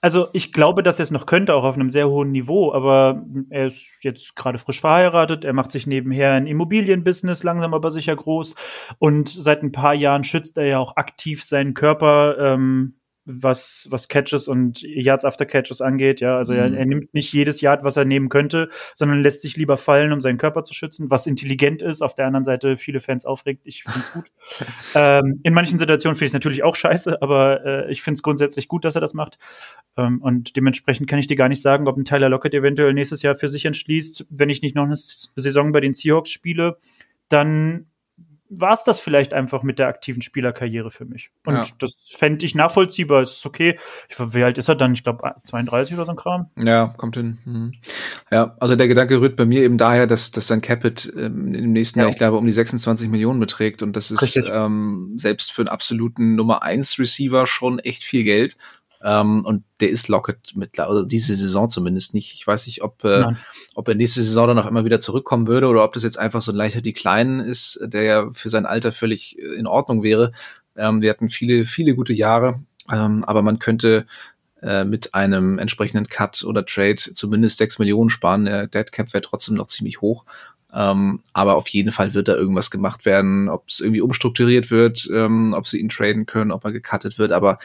[0.00, 3.24] Also ich glaube, dass er es noch könnte, auch auf einem sehr hohen Niveau, aber
[3.50, 8.14] er ist jetzt gerade frisch verheiratet, er macht sich nebenher ein Immobilienbusiness, langsam aber sicher
[8.14, 8.54] groß.
[8.98, 12.94] Und seit ein paar Jahren schützt er ja auch aktiv seinen Körper ähm,
[13.28, 16.20] was, was Catches und Yards after Catches angeht.
[16.20, 16.58] Ja, also mhm.
[16.58, 20.12] er, er, nimmt nicht jedes Yard, was er nehmen könnte, sondern lässt sich lieber fallen,
[20.12, 22.00] um seinen Körper zu schützen, was intelligent ist.
[22.00, 23.62] Auf der anderen Seite viele Fans aufregt.
[23.64, 24.32] Ich finde es gut.
[24.94, 28.22] ähm, in manchen Situationen finde ich es natürlich auch scheiße, aber äh, ich finde es
[28.22, 29.38] grundsätzlich gut, dass er das macht.
[29.96, 33.22] Ähm, und dementsprechend kann ich dir gar nicht sagen, ob ein Tyler Lockett eventuell nächstes
[33.22, 36.78] Jahr für sich entschließt, wenn ich nicht noch eine Saison bei den Seahawks spiele,
[37.28, 37.86] dann
[38.50, 41.30] war es das vielleicht einfach mit der aktiven Spielerkarriere für mich.
[41.44, 41.62] Und ja.
[41.78, 43.20] das fände ich nachvollziehbar.
[43.20, 43.78] Es ist okay.
[44.08, 44.94] Ich, wie alt ist er dann?
[44.94, 46.46] Ich glaube 32 oder so ein Kram.
[46.56, 47.38] Ja, kommt hin.
[47.44, 47.72] Mhm.
[48.30, 51.72] Ja, also der Gedanke rührt bei mir eben daher, dass, dass sein Capit ähm, im
[51.72, 52.04] nächsten ja.
[52.04, 53.82] Jahr, ich glaube, um die 26 Millionen beträgt.
[53.82, 58.56] Und das ist ähm, selbst für einen absoluten Nummer 1 Receiver schon echt viel Geld.
[59.02, 62.34] Ähm, und der ist Lockett mit, also diese Saison zumindest nicht.
[62.34, 63.26] Ich weiß nicht, ob, äh,
[63.74, 66.42] ob er nächste Saison dann auf einmal wieder zurückkommen würde oder ob das jetzt einfach
[66.42, 70.32] so ein leichter Decline ist, der ja für sein Alter völlig äh, in Ordnung wäre.
[70.76, 72.60] Ähm, wir hatten viele, viele gute Jahre,
[72.92, 74.06] ähm, aber man könnte
[74.62, 78.46] äh, mit einem entsprechenden Cut oder Trade zumindest sechs Millionen sparen.
[78.46, 80.24] Der Dead Cap wäre trotzdem noch ziemlich hoch.
[80.72, 85.08] Ähm, aber auf jeden Fall wird da irgendwas gemacht werden, ob es irgendwie umstrukturiert wird,
[85.12, 87.32] ähm, ob sie ihn traden können, ob er gecuttet wird.
[87.32, 87.58] Aber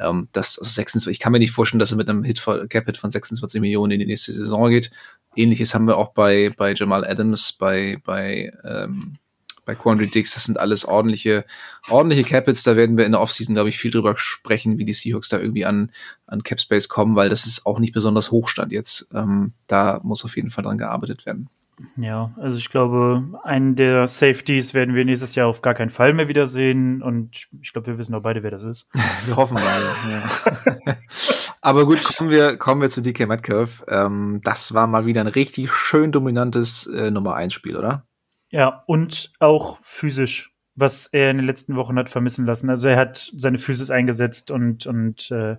[0.00, 2.86] ähm, das, also 26, ich kann mir nicht vorstellen, dass er mit einem Hit Cap
[2.86, 4.90] Hit von 26 Millionen in die nächste Saison geht.
[5.36, 9.18] Ähnliches haben wir auch bei, bei Jamal Adams, bei, bei, ähm,
[9.64, 10.34] bei Quandry Dix.
[10.34, 11.44] Das sind alles ordentliche,
[11.88, 12.62] ordentliche Capits.
[12.62, 15.38] Da werden wir in der Offseason, glaube ich, viel drüber sprechen, wie die Seahawks da
[15.38, 15.92] irgendwie an,
[16.26, 19.12] an Cap Space kommen, weil das ist auch nicht besonders Hochstand jetzt.
[19.14, 21.48] Ähm, da muss auf jeden Fall dran gearbeitet werden.
[21.96, 26.12] Ja, also ich glaube, einen der Safeties werden wir nächstes Jahr auf gar keinen Fall
[26.12, 27.02] mehr wiedersehen.
[27.02, 28.88] Und ich glaube, wir wissen auch beide, wer das ist.
[29.26, 29.64] Wir hoffen mal.
[30.10, 30.96] ja.
[31.62, 33.84] Aber gut, kommen wir, kommen wir zu DK Metcalf.
[33.88, 38.06] Ähm, das war mal wieder ein richtig schön dominantes äh, Nummer 1 Spiel, oder?
[38.48, 42.70] Ja, und auch physisch, was er in den letzten Wochen hat vermissen lassen.
[42.70, 45.56] Also er hat seine Physis eingesetzt und, und äh,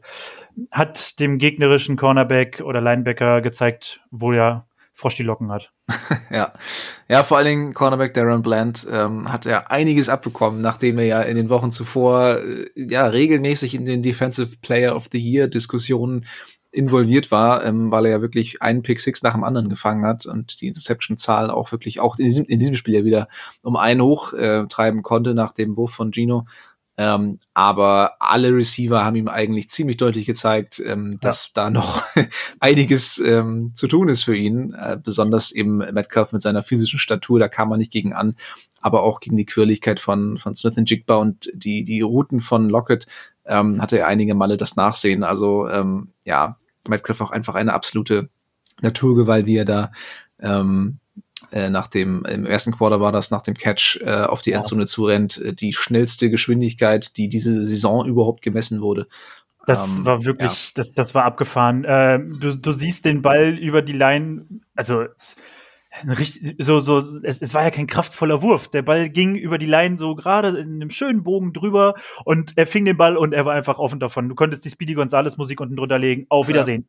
[0.71, 4.67] hat dem gegnerischen Cornerback oder Linebacker gezeigt, wo er
[5.01, 5.71] Frosch die Locken hat.
[6.31, 6.53] ja.
[7.09, 11.21] Ja, vor allen Dingen Cornerback Darren Bland ähm, hat er einiges abbekommen, nachdem er ja
[11.21, 16.27] in den Wochen zuvor äh, ja regelmäßig in den Defensive Player of the Year Diskussionen
[16.69, 20.27] involviert war, ähm, weil er ja wirklich einen Pick Six nach dem anderen gefangen hat
[20.27, 23.27] und die Interception-Zahl auch wirklich auch in diesem, in diesem Spiel ja wieder
[23.63, 26.45] um einen hoch äh, treiben konnte nach dem Wurf von Gino.
[26.97, 31.63] Ähm, aber alle Receiver haben ihm eigentlich ziemlich deutlich gezeigt, ähm, dass ja.
[31.63, 32.04] da noch
[32.60, 34.73] einiges ähm, zu tun ist für ihn.
[34.73, 38.36] Äh, besonders eben Metcalf mit seiner physischen Statur, da kam man nicht gegen an,
[38.82, 42.69] aber auch gegen die Quirligkeit von, von Smith und Jigba und die, die Routen von
[42.69, 43.08] Lockett
[43.45, 45.23] ähm, hatte er einige Male das Nachsehen.
[45.23, 48.30] Also ähm, ja, Metcalf auch einfach eine absolute
[48.82, 49.91] Naturgewalt, wie er da
[50.39, 50.99] ähm,
[51.51, 54.83] äh, nach dem, im ersten Quarter war das nach dem Catch äh, auf die Endzone
[54.83, 54.87] ja.
[54.87, 59.07] zurennt, äh, die schnellste Geschwindigkeit, die diese Saison überhaupt gemessen wurde.
[59.67, 60.71] Das ähm, war wirklich, ja.
[60.75, 61.83] das, das war abgefahren.
[61.83, 65.05] Äh, du, du siehst den Ball über die Line, also
[66.17, 68.69] richtig, so, so, es, es war ja kein kraftvoller Wurf.
[68.69, 72.65] Der Ball ging über die Line so gerade in einem schönen Bogen drüber und er
[72.65, 74.29] fing den Ball und er war einfach offen davon.
[74.29, 76.25] Du konntest die Speedy Gonzales Musik unten drunter legen.
[76.29, 76.87] Auf Wiedersehen.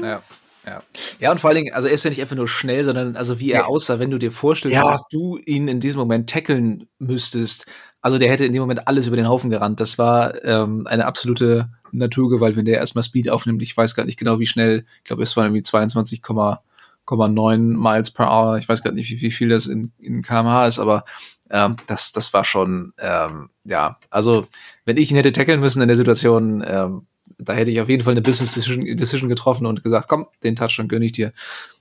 [0.00, 0.06] Ja.
[0.06, 0.22] ja.
[0.66, 0.82] Ja.
[1.18, 3.40] ja, und vor allen Dingen, also er ist ja nicht einfach nur schnell, sondern also
[3.40, 4.86] wie er aussah, wenn du dir vorstellst, ja.
[4.86, 7.66] dass du ihn in diesem Moment tackeln müsstest.
[8.02, 9.80] Also der hätte in dem Moment alles über den Haufen gerannt.
[9.80, 13.62] Das war ähm, eine absolute Naturgewalt, wenn der erstmal Speed aufnimmt.
[13.62, 14.84] Ich weiß gar nicht genau, wie schnell.
[14.98, 18.58] Ich glaube, es waren irgendwie 22,9 Miles per Hour.
[18.58, 21.04] Ich weiß gar nicht, wie, wie viel das in, in kmh ist, aber
[21.50, 24.46] ähm, das, das war schon, ähm, ja, also
[24.84, 27.06] wenn ich ihn hätte tackeln müssen in der Situation, ähm,
[27.42, 30.56] da hätte ich auf jeden Fall eine Business Decision, Decision getroffen und gesagt, komm, den
[30.56, 31.32] Touchdown gönne ich dir.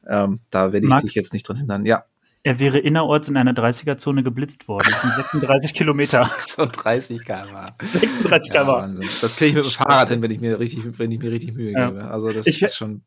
[0.08, 1.86] Ähm, da werde ich Max, dich jetzt nicht drin hindern.
[1.86, 2.06] Ja.
[2.44, 4.88] Er wäre innerorts in einer 30er-Zone geblitzt worden.
[4.90, 6.24] Das sind 36 Kilometer.
[6.24, 7.50] 36 km
[7.82, 8.88] 36 km Ja,
[9.22, 11.54] das kriege ich mit dem Fahrrad hin, wenn ich mir richtig, wenn ich mir richtig
[11.54, 11.90] Mühe ja.
[11.90, 12.06] gebe.
[12.06, 13.02] Also das ich, ist schon.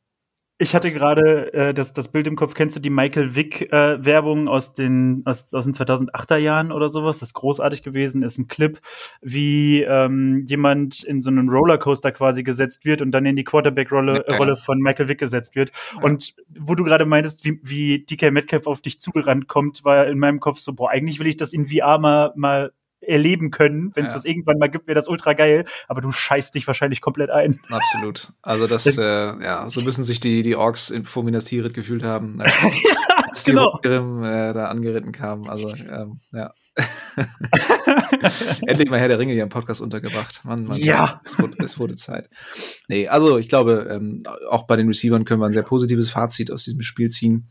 [0.63, 2.55] Ich hatte gerade äh, das, das Bild im Kopf.
[2.55, 7.19] Kennst du die Michael Wick-Werbung äh, aus, den, aus, aus den 2008er Jahren oder sowas?
[7.19, 8.23] Das ist großartig gewesen.
[8.23, 8.79] Ist ein Clip,
[9.21, 14.25] wie ähm, jemand in so einen Rollercoaster quasi gesetzt wird und dann in die Quarterback-Rolle
[14.29, 14.37] ja.
[14.37, 15.73] Rolle von Michael Wick gesetzt wird.
[15.97, 16.03] Ja.
[16.05, 20.21] Und wo du gerade meintest, wie, wie DK Metcalf auf dich zugerannt kommt, war in
[20.21, 22.73] meinem Kopf so, boah, eigentlich will ich das in VR mal, mal
[23.03, 23.91] erleben können.
[23.95, 24.17] Wenn es ja.
[24.17, 25.65] das irgendwann mal gibt, wäre das ultra geil.
[25.89, 27.59] Aber du scheißt dich wahrscheinlich komplett ein.
[27.69, 28.33] Absolut.
[28.43, 32.03] Also das, äh, ja, so müssen sich die, die Orks in, vor Minas Tirith gefühlt
[32.03, 32.41] haben.
[32.41, 32.97] Als, ja,
[33.33, 33.79] als die genau.
[33.83, 35.49] Grimm äh, da angeritten kamen.
[35.49, 36.51] Also, ähm, ja.
[38.67, 40.45] Endlich mal Herr der Ringe hier im Podcast untergebracht.
[40.45, 41.21] Mann, Mann, ja.
[41.25, 42.29] Es wurde, es wurde, Zeit.
[42.89, 46.51] Nee, also ich glaube, ähm, auch bei den Receivern können wir ein sehr positives Fazit
[46.51, 47.49] aus diesem Spiel ziehen.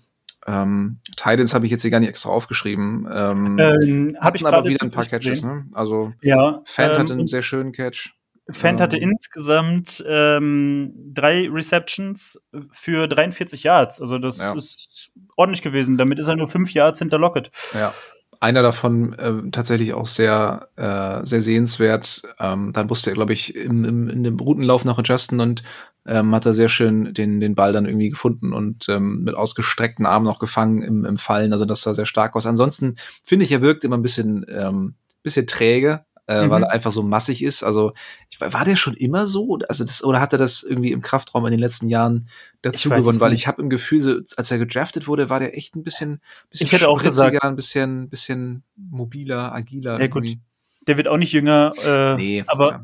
[0.48, 3.08] Ähm, Titans habe ich jetzt hier gar nicht extra aufgeschrieben.
[3.12, 5.44] Ähm, ähm, habe ich aber wieder ein paar Catches.
[5.44, 5.66] Ne?
[5.74, 8.16] Also ja, Fant ähm, hatte einen sehr schönen Catch.
[8.50, 14.02] Fant hatte ähm, insgesamt ähm, drei Receptions für 43 Yards.
[14.02, 14.56] Also das ja.
[14.56, 15.98] ist ordentlich gewesen.
[15.98, 17.52] Damit ist er nur fünf Yards hinter Lockett.
[17.74, 17.94] Ja.
[18.40, 22.24] Einer davon äh, tatsächlich auch sehr, äh, sehr sehenswert.
[22.40, 25.62] Ähm, dann musste er, glaube ich, im, im, in dem Routenlauf noch adjusten und
[26.06, 30.06] ähm, hat er sehr schön den, den Ball dann irgendwie gefunden und ähm, mit ausgestreckten
[30.06, 31.54] Armen noch gefangen im, im Fallen.
[31.54, 32.48] Also das sah sehr stark aus.
[32.48, 36.50] Ansonsten finde ich, er wirkt immer ein bisschen, ähm, bisschen träge, äh, mhm.
[36.50, 37.62] weil er einfach so massig ist.
[37.62, 37.94] Also
[38.30, 39.60] ich, war der schon immer so?
[39.70, 42.28] Also das, oder hat er das irgendwie im Kraftraum in den letzten Jahren
[42.64, 43.22] dazu gewonnen?
[43.22, 46.22] Weil ich habe im Gefühl, so, als er gedraftet wurde, war der echt ein bisschen,
[46.50, 50.00] bisschen ich hätte auch gesagt, ein bisschen, bisschen mobiler, agiler.
[50.00, 50.30] Ja, gut.
[50.88, 52.82] Der wird auch nicht jünger, äh, nee, aber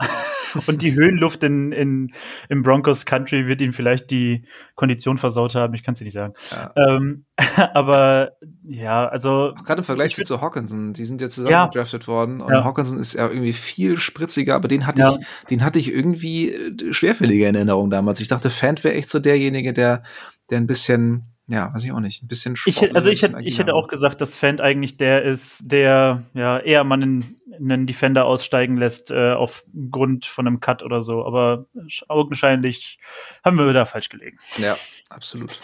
[0.68, 2.12] und die Höhenluft in, in,
[2.50, 5.74] im Broncos Country wird ihm vielleicht die Kondition versaut haben.
[5.74, 6.34] Ich kann es dir nicht sagen.
[6.52, 6.74] Ja.
[6.76, 7.26] Ähm,
[7.74, 8.32] aber
[8.64, 9.54] ja, also.
[9.64, 11.68] Gerade im Vergleich zu Hawkinson, die sind ja zusammen ja.
[11.68, 12.64] gedraftet worden und ja.
[12.64, 16.94] Hawkinson ist ja irgendwie viel spritziger, aber den hatte ich, den hatte ich irgendwie äh,
[16.94, 18.20] schwerfälliger in Erinnerung damals.
[18.20, 20.04] Ich dachte, Fan wäre echt so derjenige, der,
[20.50, 23.58] der ein bisschen ja, weiß ich auch nicht, ein bisschen ich, Also ich, hätte, ich
[23.58, 28.26] hätte auch gesagt, dass Fan eigentlich der ist, der ja eher mal einen, einen Defender
[28.26, 31.26] aussteigen lässt äh, aufgrund von einem Cut oder so.
[31.26, 31.66] Aber
[32.10, 33.00] augenscheinlich
[33.46, 34.38] haben wir da falsch gelegen.
[34.58, 34.76] Ja,
[35.10, 35.58] absolut.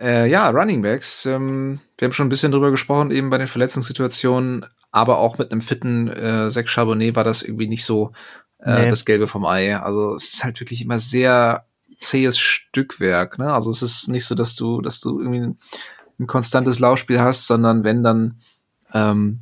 [0.00, 1.26] Äh, ja, Running Backs.
[1.26, 5.52] Ähm, wir haben schon ein bisschen drüber gesprochen, eben bei den Verletzungssituationen, aber auch mit
[5.52, 8.12] einem fitten äh, Zach Charbonnet war das irgendwie nicht so
[8.60, 8.88] äh, nee.
[8.88, 9.76] das Gelbe vom Ei.
[9.76, 11.67] Also es ist halt wirklich immer sehr
[11.98, 13.38] zähes Stückwerk.
[13.38, 13.52] Ne?
[13.52, 15.58] Also es ist nicht so, dass du, dass du irgendwie ein,
[16.18, 18.40] ein konstantes Laufspiel hast, sondern wenn dann
[18.92, 19.40] ähm,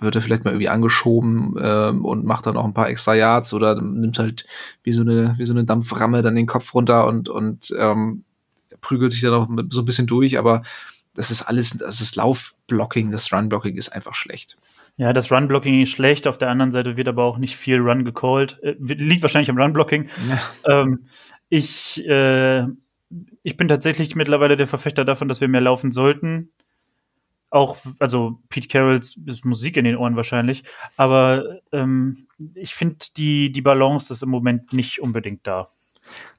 [0.00, 3.54] wird er vielleicht mal irgendwie angeschoben ähm, und macht dann auch ein paar extra Yards
[3.54, 4.46] oder nimmt halt
[4.82, 8.24] wie so eine wie so eine Dampframme dann den Kopf runter und und ähm,
[8.80, 10.62] prügelt sich dann auch so ein bisschen durch, aber
[11.14, 14.56] das ist alles, das ist Laufblocking, das Runblocking ist einfach schlecht.
[14.96, 16.28] Ja, das Run-Blocking ist schlecht.
[16.28, 18.60] Auf der anderen Seite wird aber auch nicht viel Run gecallt.
[18.62, 20.08] Äh, liegt wahrscheinlich am Run-Blocking.
[20.28, 20.82] Ja.
[20.82, 21.00] Ähm,
[21.54, 22.66] ich, äh,
[23.44, 26.50] ich bin tatsächlich mittlerweile der Verfechter davon, dass wir mehr laufen sollten.
[27.48, 30.64] Auch, also Pete Carrolls ist Musik in den Ohren wahrscheinlich.
[30.96, 32.16] Aber ähm,
[32.54, 35.68] ich finde die, die Balance ist im Moment nicht unbedingt da.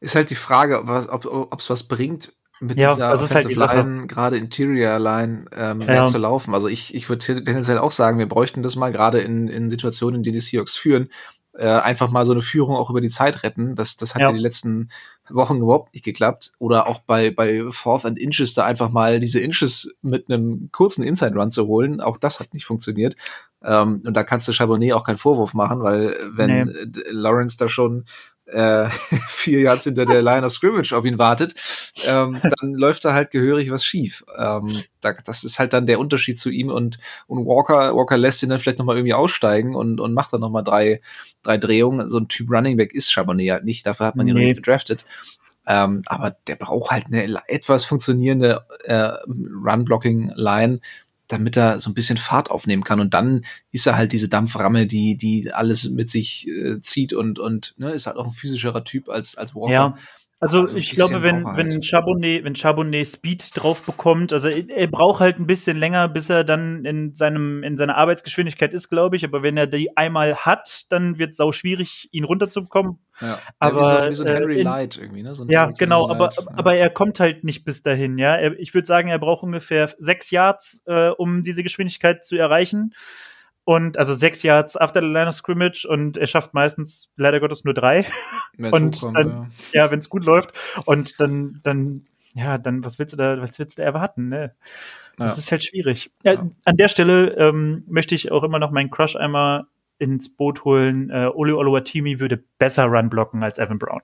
[0.02, 4.08] Ist halt die Frage, ob es was bringt, mit ja, dieser also halt die Line,
[4.08, 5.88] gerade Interior Line, ähm, ja.
[5.88, 6.54] mehr zu laufen.
[6.54, 10.18] Also ich, ich würde tendenziell auch sagen, wir bräuchten das mal gerade in, in Situationen,
[10.18, 11.10] in denen die Seahawks führen,
[11.58, 13.76] äh, einfach mal so eine Führung auch über die Zeit retten.
[13.76, 14.28] Das, das hat ja.
[14.28, 14.90] ja die letzten
[15.30, 16.54] Wochen überhaupt nicht geklappt.
[16.60, 21.04] Oder auch bei, bei Fourth and Inches da einfach mal diese Inches mit einem kurzen
[21.04, 22.02] Inside Run zu holen.
[22.02, 23.16] Auch das hat nicht funktioniert.
[23.64, 27.02] Ähm, und da kannst du Chabonnet auch keinen Vorwurf machen, weil wenn nee.
[27.10, 28.06] Lawrence da schon
[28.48, 28.88] äh,
[29.28, 31.56] vier Yards hinter der Line of Scrimmage auf ihn wartet,
[32.08, 34.24] ähm, dann läuft da halt gehörig was schief.
[34.38, 38.44] Ähm, da, das ist halt dann der Unterschied zu ihm und, und Walker, Walker lässt
[38.44, 41.02] ihn dann vielleicht nochmal irgendwie aussteigen und, und macht dann nochmal drei,
[41.44, 42.10] drei Drehungen.
[42.10, 44.46] So ein Typ Running Back ist Chabonet halt nicht, dafür hat man ihn nee.
[44.46, 45.06] nicht gedraftet.
[45.68, 50.80] Ähm, aber der braucht halt eine etwas funktionierende äh, Run-Blocking-Line,
[51.28, 53.00] damit er so ein bisschen Fahrt aufnehmen kann.
[53.00, 57.40] Und dann ist er halt diese Dampframme, die, die alles mit sich äh, zieht und,
[57.40, 59.74] und ne, ist halt auch ein physischerer Typ als, als Walker.
[59.74, 59.98] Ja.
[60.42, 61.58] Also, also ich glaube, wenn, halt.
[61.58, 66.30] wenn Charbonnet, wenn Charbonnet Speed drauf bekommt, also er braucht halt ein bisschen länger, bis
[66.30, 69.24] er dann in seinem, in seiner Arbeitsgeschwindigkeit ist, glaube ich.
[69.24, 73.00] Aber wenn er die einmal hat, dann wird es sau schwierig, ihn runterzubekommen.
[73.22, 73.40] Ja.
[73.60, 75.36] Aber, ja, wie, so, wie so ein Henry äh, in, Light irgendwie, ne?
[75.36, 76.44] So ja, genau, aber, ja.
[76.56, 78.36] aber er kommt halt nicht bis dahin, ja.
[78.36, 82.94] Er, ich würde sagen, er braucht ungefähr sechs Yards, äh, um diese Geschwindigkeit zu erreichen.
[83.64, 87.64] Und also sechs Yards after the line of scrimmage und er schafft meistens leider Gottes
[87.64, 88.06] nur drei.
[88.60, 90.52] und hochkommt, dann, ja, ja wenn es gut läuft.
[90.86, 94.54] Und dann, dann, ja, dann, was willst du da, was willst du erwarten, ne?
[95.18, 96.12] Das ist halt schwierig.
[96.24, 96.50] Ja, ja.
[96.66, 99.66] An der Stelle ähm, möchte ich auch immer noch meinen Crush einmal
[99.98, 101.10] ins Boot holen.
[101.10, 104.02] Äh, Oli Oluwatimi würde besser Run blocken als Evan Brown.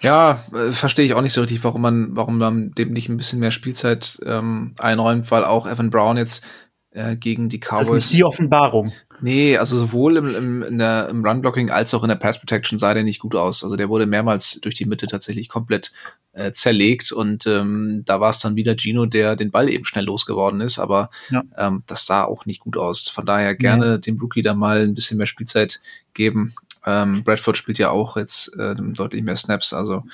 [0.00, 3.16] Ja, äh, verstehe ich auch nicht so richtig, warum man, warum man dem nicht ein
[3.16, 6.46] bisschen mehr Spielzeit ähm, einräumt, weil auch Evan Brown jetzt
[6.90, 7.88] äh, gegen die Cowboys.
[7.88, 8.92] Das ist nicht die Offenbarung.
[9.20, 12.94] Nee, also sowohl im, im, in der, im Run-Blocking als auch in der Pass-Protection sah
[12.94, 13.64] der nicht gut aus.
[13.64, 15.92] Also der wurde mehrmals durch die Mitte tatsächlich komplett
[16.32, 20.04] äh, zerlegt und ähm, da war es dann wieder Gino, der den Ball eben schnell
[20.04, 21.42] losgeworden ist, aber ja.
[21.56, 23.08] ähm, das sah auch nicht gut aus.
[23.08, 23.98] Von daher gerne ja.
[23.98, 25.80] dem Rookie da mal ein bisschen mehr Spielzeit
[26.12, 26.54] geben.
[26.84, 30.04] Ähm, Bradford spielt ja auch jetzt äh, deutlich mehr Snaps, also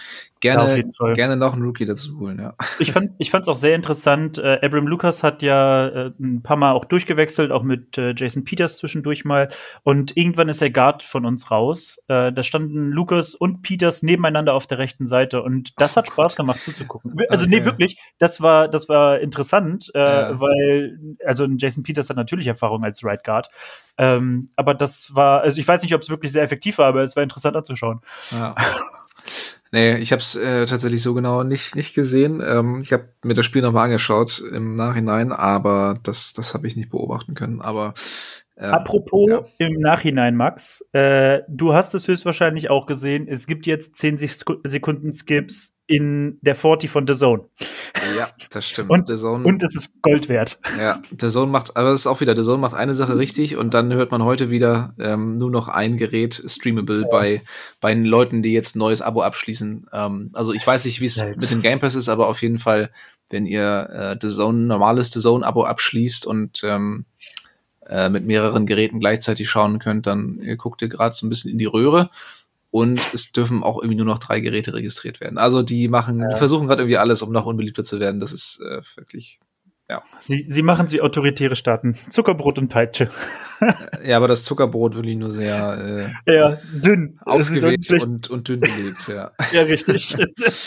[0.42, 2.54] gerne, ja, gerne noch einen Rookie dazu holen, ja.
[2.78, 4.36] Ich fand ich fand's auch sehr interessant.
[4.38, 8.44] Äh, Abram Lucas hat ja äh, ein paar Mal auch durchgewechselt, auch mit äh, Jason
[8.44, 9.48] Peters zwischendurch mal.
[9.84, 11.98] Und irgendwann ist der Guard von uns raus.
[12.08, 16.36] Äh, da standen Lucas und Peters nebeneinander auf der rechten Seite und das hat Spaß
[16.36, 17.14] gemacht zuzugucken.
[17.30, 17.60] Also okay.
[17.60, 20.40] nee, wirklich, das war das war interessant, äh, ja.
[20.40, 23.48] weil also Jason Peters hat natürlich Erfahrung als Right Guard.
[23.96, 27.02] Ähm, aber das war, also ich weiß nicht, ob es wirklich sehr effektiv war, aber
[27.02, 28.00] es war interessant anzuschauen.
[28.32, 28.54] Ja.
[29.72, 32.42] Nee, ich habe es äh, tatsächlich so genau nicht, nicht gesehen.
[32.46, 36.76] Ähm, ich habe mir das Spiel nochmal angeschaut im Nachhinein, aber das, das habe ich
[36.76, 37.62] nicht beobachten können.
[37.62, 37.94] Aber
[38.58, 39.44] ähm, Apropos ja.
[39.56, 43.26] im Nachhinein, Max, äh, du hast es höchstwahrscheinlich auch gesehen.
[43.26, 47.44] Es gibt jetzt 10 Sekunden Skips in der 40 von The Zone.
[48.16, 48.90] Ja, das stimmt.
[48.90, 50.58] und, The Zone, und es ist Gold wert.
[50.78, 53.56] Ja, The Zone macht, aber es ist auch wieder, The Zone macht eine Sache richtig
[53.56, 57.08] und dann hört man heute wieder ähm, nur noch ein Gerät streamable ja.
[57.10, 57.42] bei,
[57.80, 59.86] bei den Leuten, die jetzt ein neues Abo abschließen.
[59.92, 62.58] Ähm, also ich weiß nicht, wie es mit dem Game Pass ist, aber auf jeden
[62.58, 62.90] Fall,
[63.30, 67.04] wenn ihr äh, The Zone, normales The Zone Abo abschließt und ähm,
[67.86, 71.50] äh, mit mehreren Geräten gleichzeitig schauen könnt, dann ihr guckt ihr gerade so ein bisschen
[71.50, 72.08] in die Röhre
[72.72, 75.36] und es dürfen auch irgendwie nur noch drei Geräte registriert werden.
[75.36, 76.30] Also die machen, ja.
[76.30, 78.18] die versuchen gerade irgendwie alles, um noch unbeliebter zu werden.
[78.18, 79.38] Das ist äh, wirklich
[79.90, 80.02] ja.
[80.20, 81.94] Sie, sie machen es wie autoritäre Staaten.
[82.08, 83.10] Zuckerbrot und Peitsche.
[84.04, 87.18] ja, aber das Zuckerbrot will ich nur sehr äh, ja, dünn.
[87.26, 89.32] Ausgewählt und, und dünn belegt, ja.
[89.52, 90.16] ja, richtig.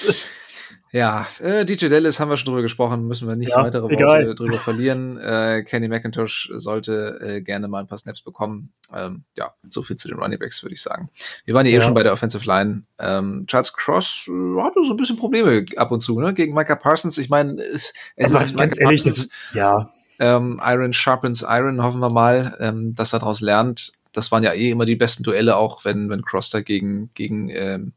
[0.91, 4.27] Ja, äh, DJ Dallas haben wir schon drüber gesprochen, müssen wir nicht ja, weitere egal.
[4.27, 5.17] Worte drüber verlieren.
[5.17, 8.71] Äh, Kenny McIntosh sollte äh, gerne mal ein paar Snaps bekommen.
[8.93, 11.09] Ähm, ja, so viel zu den Running Backs, würde ich sagen.
[11.43, 12.83] Wir waren ja, eh schon bei der Offensive Line.
[12.99, 16.33] Ähm, Charles Cross äh, hatte so ein bisschen Probleme ab und zu, ne?
[16.33, 17.17] Gegen Micah Parsons.
[17.17, 19.89] Ich meine, es, es ist ganz ehrlich, das ist, ja.
[20.19, 23.91] Ähm, Iron sharpens Iron, hoffen wir mal, ähm, dass er daraus lernt.
[24.15, 27.49] Das waren ja eh immer die besten Duelle, auch wenn, wenn Cross da gegen, gegen
[27.49, 27.93] ähm,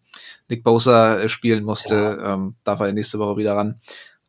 [0.48, 1.94] Nick Bosa äh, spielen musste.
[1.94, 2.35] Ja.
[2.35, 3.81] Ähm, darf er nächste Woche wieder ran.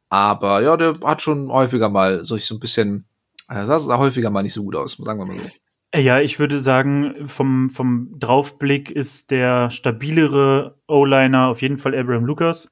[0.09, 3.05] Aber ja, der hat schon häufiger mal so, so ein bisschen,
[3.49, 5.49] äh, sah, sah häufiger mal nicht so gut aus, sagen wir mal so.
[5.95, 12.25] Ja, ich würde sagen, vom, vom Draufblick ist der stabilere O-Liner auf jeden Fall Abraham
[12.25, 12.71] Lucas.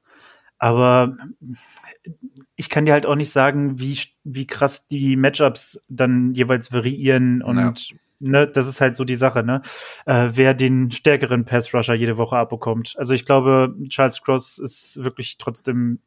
[0.60, 1.16] Aber
[2.54, 7.42] ich kann dir halt auch nicht sagen, wie, wie krass die Matchups dann jeweils variieren
[7.42, 9.62] und ja ne, das ist halt so die Sache, ne?
[10.06, 12.94] Äh, wer den stärkeren Pass-Rusher jede Woche abbekommt.
[12.98, 16.00] Also ich glaube, Charles Cross ist wirklich trotzdem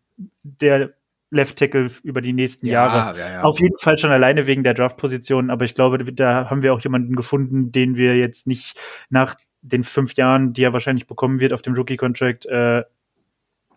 [0.43, 0.93] der
[1.31, 3.19] Left Tackle über die nächsten ja, Jahre.
[3.19, 3.43] Ja, ja.
[3.43, 6.81] Auf jeden Fall schon alleine wegen der Draft-Position, aber ich glaube, da haben wir auch
[6.81, 8.77] jemanden gefunden, den wir jetzt nicht
[9.09, 12.83] nach den fünf Jahren, die er wahrscheinlich bekommen wird auf dem Rookie-Contract, äh,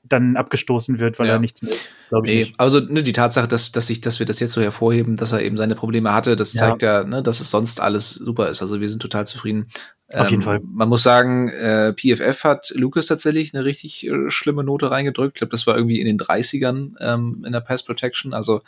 [0.07, 1.35] dann abgestoßen wird, weil ja.
[1.35, 1.97] er nichts mehr ist.
[2.11, 2.55] Nee, nicht.
[2.59, 5.43] also ne, die Tatsache, dass, dass, ich, dass wir das jetzt so hervorheben, dass er
[5.43, 8.62] eben seine Probleme hatte, das zeigt ja, ja ne, dass es sonst alles super ist.
[8.62, 9.69] Also wir sind total zufrieden.
[10.12, 10.61] Auf jeden ähm, Fall.
[10.69, 15.37] Man muss sagen, äh, PFF hat Lucas tatsächlich eine richtig äh, schlimme Note reingedrückt.
[15.37, 18.35] Ich glaube, das war irgendwie in den 30ern ähm, in der Pass Protection.
[18.35, 18.61] Also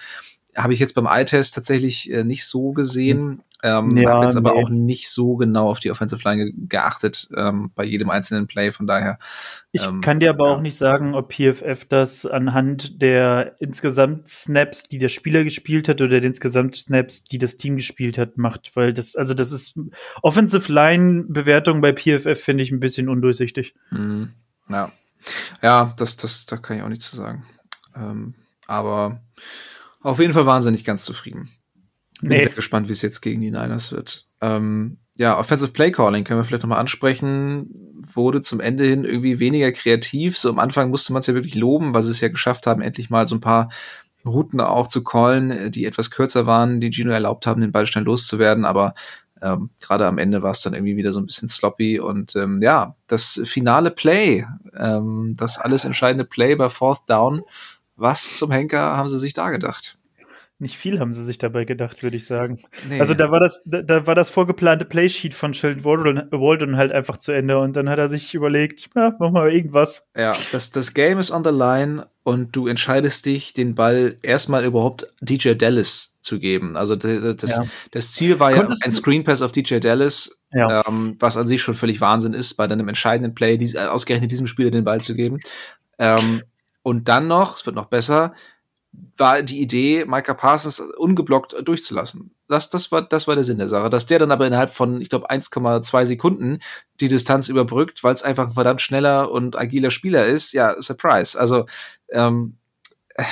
[0.57, 3.43] habe ich jetzt beim Eye-Test tatsächlich äh, nicht so gesehen.
[3.63, 7.71] Ähm, ja, habe jetzt aber auch nicht so genau auf die Offensive Line geachtet ähm,
[7.75, 8.71] bei jedem einzelnen Play.
[8.71, 9.19] Von daher.
[9.73, 10.55] Ich ähm, kann dir aber ja.
[10.55, 16.01] auch nicht sagen, ob PFF das anhand der insgesamt Snaps, die der Spieler gespielt hat,
[16.01, 19.79] oder den insgesamt Snaps, die das Team gespielt hat, macht, weil das, also das ist
[20.23, 23.75] Offensive Line Bewertung bei PFF finde ich ein bisschen undurchsichtig.
[23.91, 24.33] Mhm.
[24.69, 24.91] Ja.
[25.63, 27.45] Ja, das, das, da kann ich auch nichts zu sagen.
[27.97, 28.35] Ähm,
[28.67, 29.21] aber
[30.03, 31.51] auf jeden Fall waren sie nicht ganz zufrieden.
[32.21, 32.43] Bin nee.
[32.43, 34.27] sehr gespannt, wie es jetzt gegen die Niners wird.
[34.41, 39.39] Ähm, ja, Offensive Play Calling können wir vielleicht nochmal ansprechen, wurde zum Ende hin irgendwie
[39.39, 40.39] weniger kreativ.
[40.39, 42.83] So am Anfang musste man es ja wirklich loben, weil sie es ja geschafft haben,
[42.83, 43.71] endlich mal so ein paar
[44.25, 48.05] Routen auch zu callen, die etwas kürzer waren, die Gino erlaubt haben, den Ball schnell
[48.05, 48.65] loszuwerden.
[48.65, 48.95] Aber
[49.41, 52.01] ähm, gerade am Ende war es dann irgendwie wieder so ein bisschen sloppy.
[52.01, 54.45] Und ähm, ja, das finale Play,
[54.77, 57.43] ähm, das alles entscheidende Play bei Fourth Down,
[57.97, 59.99] was zum Henker haben sie sich da gedacht?
[60.59, 62.59] Nicht viel haben sie sich dabei gedacht, würde ich sagen.
[62.89, 62.99] Nee.
[62.99, 67.19] Also da war das, da, da, war das vorgeplante Playsheet von Sheldon Walden, halt einfach
[67.19, 70.09] zu Ende und dann hat er sich überlegt, ja, machen wir irgendwas.
[70.17, 74.65] Ja, das, das Game ist on the line und du entscheidest dich, den Ball erstmal
[74.65, 76.77] überhaupt DJ Dallas zu geben.
[76.79, 77.65] Also das, das, ja.
[77.91, 80.83] das Ziel war Konntest ja ein Screen Pass auf DJ Dallas, ja.
[80.89, 84.47] ähm, was an sich schon völlig Wahnsinn ist, bei deinem entscheidenden Play, dies, ausgerechnet diesem
[84.47, 85.39] Spieler den Ball zu geben.
[85.99, 86.43] Ähm,
[86.83, 88.33] und dann noch, es wird noch besser,
[89.17, 92.31] war die Idee, Micah Parsons ungeblockt durchzulassen.
[92.49, 93.91] Das, das, war, das war der Sinn der Sache.
[93.91, 96.61] Dass der dann aber innerhalb von, ich glaube, 1,2 Sekunden
[97.01, 101.39] die Distanz überbrückt, weil es einfach ein verdammt schneller und agiler Spieler ist, ja, Surprise.
[101.39, 101.67] Also,
[102.11, 102.57] ähm,
[103.15, 103.25] äh,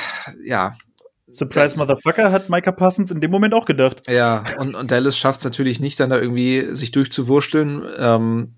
[0.44, 0.76] ja.
[1.30, 4.08] Surprise Motherfucker hat Micah Parsons in dem Moment auch gedacht.
[4.08, 7.82] Ja, und, und Dallas schafft es natürlich nicht, dann da irgendwie sich durchzuwurschteln.
[7.98, 8.54] Ähm,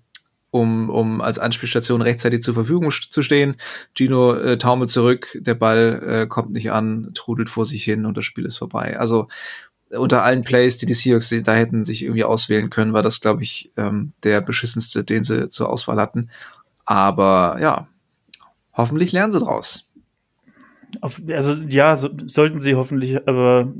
[0.51, 3.57] um, um als Anspielstation rechtzeitig zur Verfügung zu stehen.
[3.95, 8.17] Gino äh, taumelt zurück, der Ball äh, kommt nicht an, trudelt vor sich hin und
[8.17, 8.97] das Spiel ist vorbei.
[8.97, 9.27] Also
[9.89, 13.43] unter allen Plays, die die Seahawks da hätten sich irgendwie auswählen können, war das, glaube
[13.43, 16.29] ich, ähm, der beschissenste, den sie zur Auswahl hatten.
[16.85, 17.87] Aber ja,
[18.73, 19.91] hoffentlich lernen sie draus.
[21.01, 23.73] Auf, also ja, so, sollten sie hoffentlich, aber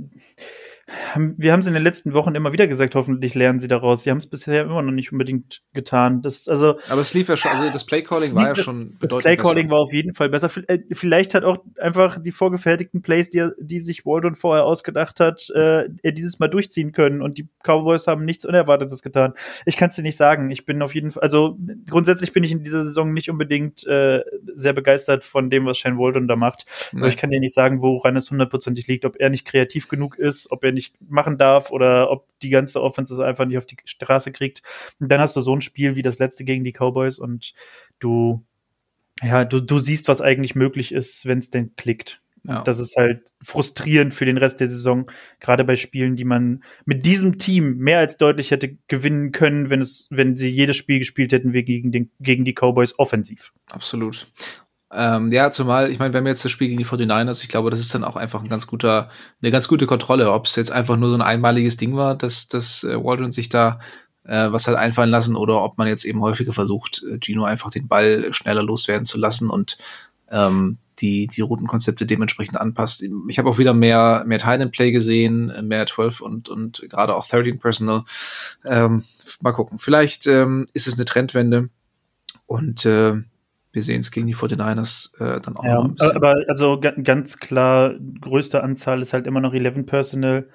[1.38, 4.04] wir haben es in den letzten Wochen immer wieder gesagt, hoffentlich lernen sie daraus.
[4.04, 6.21] Sie haben es bisher immer noch nicht unbedingt getan.
[6.21, 9.69] Das, also, Aber es lief ja schon, also das Playcalling war ja schon Das Playcalling
[9.69, 10.50] war auf jeden Fall besser.
[10.67, 15.50] Äh, vielleicht hat auch einfach die vorgefertigten Plays, die, die sich Waldron vorher ausgedacht hat,
[15.50, 19.34] äh, dieses Mal durchziehen können und die Cowboys haben nichts Unerwartetes getan.
[19.65, 20.50] Ich kann es dir nicht sagen.
[20.52, 21.58] Ich bin auf jeden Fall, also
[21.89, 24.21] grundsätzlich bin ich in dieser Saison nicht unbedingt äh,
[24.54, 26.65] sehr begeistert von dem, was Shane Waldron da macht.
[26.93, 27.02] Nee.
[27.02, 30.17] Aber ich kann dir nicht sagen, woran es hundertprozentig liegt, ob er nicht kreativ genug
[30.17, 33.65] ist, ob er nicht machen darf oder ob die ganze Offense es einfach nicht auf
[33.65, 34.61] die Straße kriegt.
[34.99, 37.53] Und dann hast du so ein Spiel wie das letzte gegen die Cowboys und
[37.99, 38.43] du,
[39.21, 42.21] ja, du, du siehst, was eigentlich möglich ist, wenn es denn klickt.
[42.47, 42.61] Ja.
[42.61, 45.11] das ist halt frustrierend für den Rest der Saison,
[45.41, 49.81] gerade bei Spielen, die man mit diesem Team mehr als deutlich hätte gewinnen können, wenn
[49.81, 53.51] es, wenn sie jedes Spiel gespielt hätten wie gegen, den, gegen die Cowboys offensiv.
[53.71, 54.31] Absolut.
[54.99, 57.69] Ähm, ja, zumal, ich meine, wenn wir jetzt das Spiel gegen die 49ers, ich glaube,
[57.69, 59.12] das ist dann auch einfach ein ganz guter,
[59.43, 62.47] eine ganz gute Kontrolle, ob es jetzt einfach nur so ein einmaliges Ding war, dass,
[62.47, 63.79] dass äh, Waldron sich da
[64.23, 67.69] äh, was hat einfallen lassen oder ob man jetzt eben häufiger versucht, äh, Gino einfach
[67.69, 69.77] den Ball schneller loswerden zu lassen und
[70.31, 73.05] ähm, die, die Routenkonzepte dementsprechend anpasst.
[73.27, 77.27] Ich habe auch wieder mehr, mehr Time Play gesehen, mehr 12 und, und gerade auch
[77.27, 78.03] 13 Personal.
[78.65, 79.03] Ähm,
[79.41, 79.77] mal gucken.
[79.77, 81.69] Vielleicht ähm, ist es eine Trendwende
[82.47, 83.21] und äh,
[83.71, 87.95] wir sehen es gegen die 49ers äh, dann auch ja, noch Aber also ganz klar,
[88.21, 90.47] größte Anzahl ist halt immer noch 11 Personal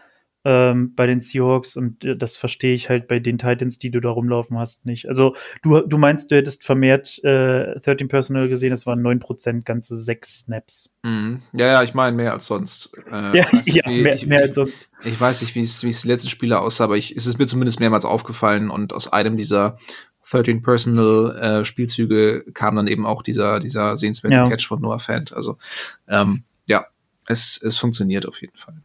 [0.44, 4.00] ähm, bei den Seahawks und äh, das verstehe ich halt bei den Titans, die du
[4.00, 5.06] da rumlaufen hast, nicht.
[5.08, 9.94] Also du, du meinst, du hättest vermehrt äh, 13 Personal gesehen, das waren 9%, ganze
[9.96, 10.94] 6 Snaps.
[11.04, 11.42] Mhm.
[11.52, 12.92] Ja, ja, ich meine mehr als sonst.
[13.10, 14.88] Äh, ja, ja wie, mehr, ich, mehr, als sonst.
[15.02, 17.46] Ich, ich weiß nicht, wie es die letzten Spiele aussah, aber ich, es ist mir
[17.46, 19.76] zumindest mehrmals aufgefallen und aus einem dieser
[20.32, 24.48] 13 Personal äh, Spielzüge kam dann eben auch dieser, dieser sehenswerte ja.
[24.48, 25.32] Catch von Noah Fant.
[25.32, 25.58] Also
[26.08, 26.86] ähm, ja,
[27.26, 28.82] es, es funktioniert auf jeden Fall.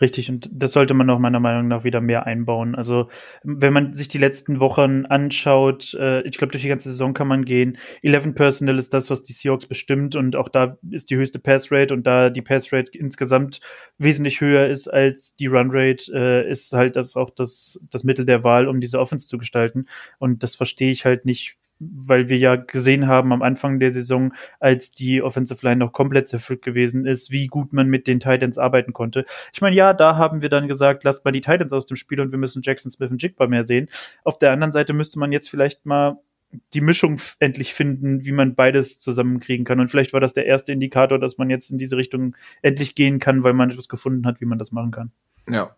[0.00, 2.76] Richtig, und das sollte man auch meiner Meinung nach wieder mehr einbauen.
[2.76, 3.08] Also,
[3.42, 7.26] wenn man sich die letzten Wochen anschaut, äh, ich glaube, durch die ganze Saison kann
[7.26, 7.78] man gehen.
[8.02, 11.92] 11 Personal ist das, was die Seahawks bestimmt und auch da ist die höchste Passrate
[11.92, 13.60] und da die Passrate insgesamt
[13.98, 18.44] wesentlich höher ist als die Runrate, äh, ist halt das auch das, das Mittel der
[18.44, 19.86] Wahl, um diese Offense zu gestalten.
[20.18, 24.32] Und das verstehe ich halt nicht, weil wir ja gesehen haben am Anfang der Saison,
[24.60, 28.58] als die Offensive Line noch komplett zerpflückt gewesen ist, wie gut man mit den Titans
[28.58, 29.24] arbeiten konnte.
[29.52, 32.20] Ich meine, ja, da haben wir dann gesagt, lasst mal die Titans aus dem Spiel
[32.20, 33.88] und wir müssen Jackson Smith und Jigba mehr sehen.
[34.24, 36.18] Auf der anderen Seite müsste man jetzt vielleicht mal
[36.72, 39.80] die Mischung endlich finden, wie man beides zusammenkriegen kann.
[39.80, 43.18] Und vielleicht war das der erste Indikator, dass man jetzt in diese Richtung endlich gehen
[43.18, 45.12] kann, weil man etwas gefunden hat, wie man das machen kann.
[45.48, 45.76] Ja,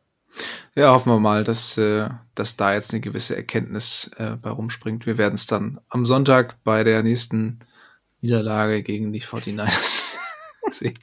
[0.76, 5.06] ja, hoffen wir mal, dass, äh, dass da jetzt eine gewisse Erkenntnis äh, bei rumspringt.
[5.06, 7.58] Wir werden es dann am Sonntag bei der nächsten
[8.21, 10.18] Niederlage gegen die 49ers
[10.71, 10.94] sehen.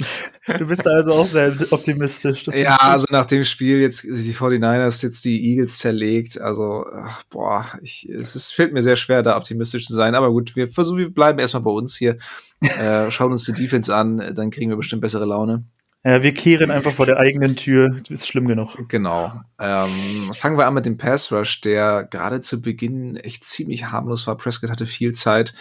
[0.57, 2.45] Du bist da also auch sehr optimistisch.
[2.53, 6.39] ja, also nach dem Spiel jetzt die 49ers jetzt die Eagles zerlegt.
[6.39, 10.15] Also, ach, boah, ich, es ist, fällt mir sehr schwer, da optimistisch zu sein.
[10.15, 12.17] Aber gut, wir versuchen, wir bleiben erstmal bei uns hier.
[12.61, 15.65] äh, schauen uns die Defense an, dann kriegen wir bestimmt bessere Laune.
[16.07, 17.89] Ja, wir kehren einfach vor der eigenen Tür.
[17.89, 18.77] Das ist schlimm genug.
[18.87, 19.41] Genau.
[19.59, 19.89] Ähm,
[20.33, 24.37] fangen wir an mit dem Pass Rush, der gerade zu Beginn echt ziemlich harmlos war.
[24.37, 25.53] Prescott hatte viel Zeit.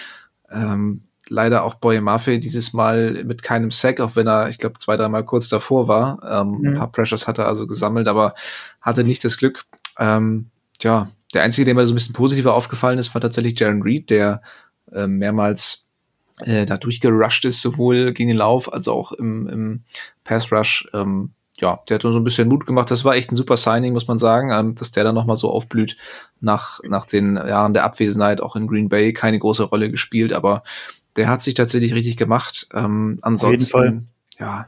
[0.49, 4.79] Ähm, leider auch Boye Maffei dieses Mal mit keinem Sack, auch wenn er, ich glaube,
[4.79, 6.21] zwei, dreimal kurz davor war.
[6.23, 6.67] Ähm, mhm.
[6.69, 8.37] Ein paar Pressures hat er also gesammelt, aber
[8.81, 9.65] hatte nicht das Glück.
[9.99, 13.83] Ähm, ja, der einzige, der mir so ein bisschen positiver aufgefallen ist, war tatsächlich Jaron
[13.83, 14.43] Reed, der
[14.93, 15.86] äh, mehrmals
[16.41, 19.85] äh, da durchgerusht ist, sowohl gegen den Lauf als auch im, im
[20.25, 20.89] Pass Rush.
[20.93, 21.31] Ähm,
[21.61, 22.91] ja, der hat uns so ein bisschen Mut gemacht.
[22.91, 25.51] Das war echt ein super Signing, muss man sagen, ähm, dass der dann nochmal so
[25.51, 25.97] aufblüht
[26.41, 30.63] nach, nach den Jahren der Abwesenheit, auch in Green Bay keine große Rolle gespielt, aber
[31.17, 32.69] der hat sich tatsächlich richtig gemacht.
[32.75, 34.09] Ähm, ansonsten,
[34.39, 34.67] ja,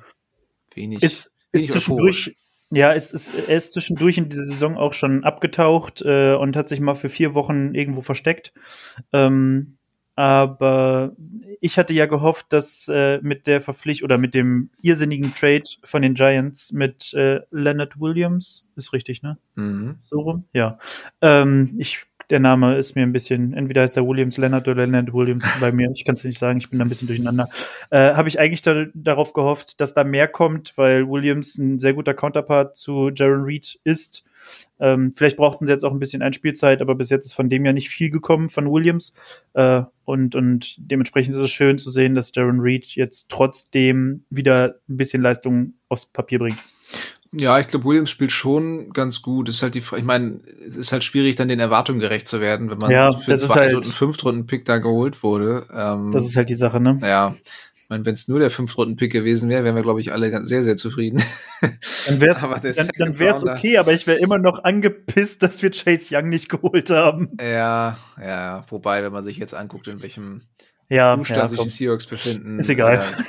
[0.74, 1.02] wenig.
[1.02, 2.36] Ist, ist zwischendurch,
[2.70, 6.68] ja, es ist, er ist zwischendurch in dieser Saison auch schon abgetaucht äh, und hat
[6.68, 8.52] sich mal für vier Wochen irgendwo versteckt.
[9.12, 9.77] Ähm,
[10.18, 11.12] aber
[11.60, 16.02] ich hatte ja gehofft, dass äh, mit der Verpflichtung oder mit dem irrsinnigen Trade von
[16.02, 19.38] den Giants mit äh, Leonard Williams, ist richtig, ne?
[19.54, 19.94] Mhm.
[20.00, 20.44] So rum?
[20.52, 20.80] Ja.
[21.20, 25.14] Ähm, ich, der Name ist mir ein bisschen, entweder heißt er Williams Leonard oder Leonard
[25.14, 25.88] Williams bei mir.
[25.94, 27.48] Ich kann es nicht sagen, ich bin da ein bisschen durcheinander.
[27.90, 31.94] Äh, Habe ich eigentlich da, darauf gehofft, dass da mehr kommt, weil Williams ein sehr
[31.94, 34.24] guter Counterpart zu Jaron Reed ist
[34.80, 37.64] ähm, vielleicht brauchten sie jetzt auch ein bisschen Einspielzeit, aber bis jetzt ist von dem
[37.64, 39.12] ja nicht viel gekommen von Williams.
[39.54, 44.76] Äh, und, und dementsprechend ist es schön zu sehen, dass Darren Reed jetzt trotzdem wieder
[44.88, 46.58] ein bisschen Leistung aufs Papier bringt.
[47.32, 49.50] Ja, ich glaube, Williams spielt schon ganz gut.
[49.50, 52.70] Ist halt die, ich meine, es ist halt schwierig, dann den Erwartungen gerecht zu werden,
[52.70, 55.66] wenn man ja, für zwei halt, und fünf Runden Pick da geholt wurde.
[55.70, 56.98] Ähm, das ist halt die Sache, ne?
[57.02, 57.34] Ja,
[57.88, 60.50] ich meine, wenn es nur der Fünf-Runden-Pick gewesen wäre, wären wir, glaube ich, alle ganz,
[60.50, 61.22] sehr, sehr zufrieden.
[62.06, 62.42] Dann wäre es
[62.76, 66.50] dann, dann wär's okay, aber ich wäre immer noch angepisst, dass wir Chase Young nicht
[66.50, 67.30] geholt haben.
[67.40, 68.62] Ja, ja.
[68.68, 70.42] Wobei, wenn man sich jetzt anguckt, in welchem
[70.90, 72.58] ja, Zustand ja, sich die Seahawks befinden.
[72.58, 72.96] Ist egal.
[72.96, 73.22] Äh,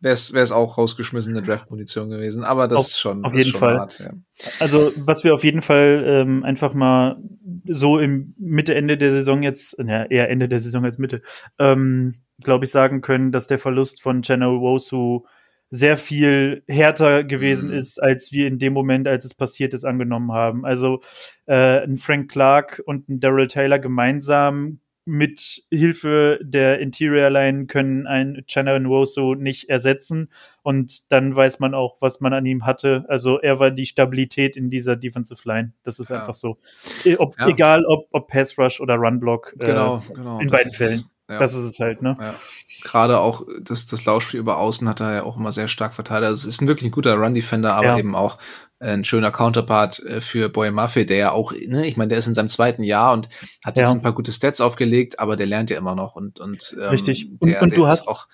[0.00, 2.44] wäre es auch rausgeschmissene Draft-Munition gewesen.
[2.44, 3.78] Aber das auf, ist schon, auf jeden schon Fall.
[3.78, 3.98] hart.
[3.98, 4.12] Ja.
[4.58, 7.22] Also, was wir auf jeden Fall ähm, einfach mal
[7.66, 11.20] so im Mitte, Ende der Saison jetzt, ja, eher Ende der Saison als Mitte,
[11.58, 15.24] ähm, glaube ich, sagen können, dass der Verlust von Channel Wosu
[15.70, 17.76] sehr viel härter gewesen mhm.
[17.76, 20.64] ist, als wir in dem Moment, als es passiert ist, angenommen haben.
[20.64, 21.00] Also
[21.46, 28.06] äh, ein Frank Clark und ein Daryl Taylor gemeinsam mit Hilfe der Interior Line können
[28.06, 30.28] ein Channel Nwosu nicht ersetzen
[30.62, 33.06] und dann weiß man auch, was man an ihm hatte.
[33.08, 35.72] Also er war die Stabilität in dieser Defensive Line.
[35.82, 36.20] Das ist ja.
[36.20, 36.58] einfach so.
[37.06, 37.48] E, ob, ja.
[37.48, 39.54] Egal ob, ob Pass Rush oder Run Block.
[39.56, 40.40] Genau, äh, genau.
[40.40, 41.04] In beiden Fällen.
[41.28, 41.38] Ja.
[41.38, 42.16] Das ist es halt, ne?
[42.20, 42.34] Ja.
[42.82, 46.28] Gerade auch das, das Laufspiel über Außen hat er ja auch immer sehr stark verteidigt.
[46.28, 47.98] Also es ist ein wirklich ein guter Run-Defender, aber ja.
[47.98, 48.38] eben auch
[48.80, 52.28] ein schöner Counterpart äh, für Boy Maffei, der ja auch, ne, ich meine, der ist
[52.28, 53.28] in seinem zweiten Jahr und
[53.64, 56.76] hat jetzt ein paar gute Stats aufgelegt, aber der lernt ja immer noch und, und
[56.80, 57.28] ähm, Richtig.
[57.40, 58.26] Und, der, und du hast auch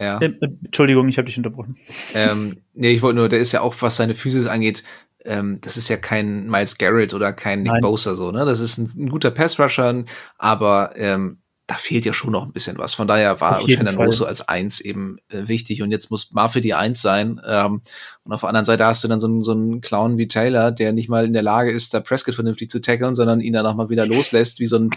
[0.00, 0.18] ja.
[0.18, 0.32] Äh,
[0.64, 1.76] Entschuldigung, ich habe dich unterbrochen.
[2.14, 4.82] Ähm, nee, ich wollte nur, der ist ja auch, was seine Physis angeht,
[5.24, 7.82] ähm, das ist ja kein Miles Garrett oder kein Nick Nein.
[7.82, 8.46] Bosa so, ne?
[8.46, 10.04] Das ist ein, ein guter Pass-Rusher,
[10.38, 12.94] aber ähm, da fehlt ja schon noch ein bisschen was.
[12.94, 13.60] Von daher war
[13.96, 17.40] Rosso als Eins eben äh, wichtig und jetzt muss Murphy die Eins sein.
[17.46, 17.82] Ähm,
[18.30, 20.70] und auf der anderen Seite hast du dann so einen, so einen Clown wie Taylor,
[20.70, 23.66] der nicht mal in der Lage ist, da Prescott vernünftig zu tackeln, sondern ihn dann
[23.66, 24.90] auch mal wieder loslässt, wie so ein,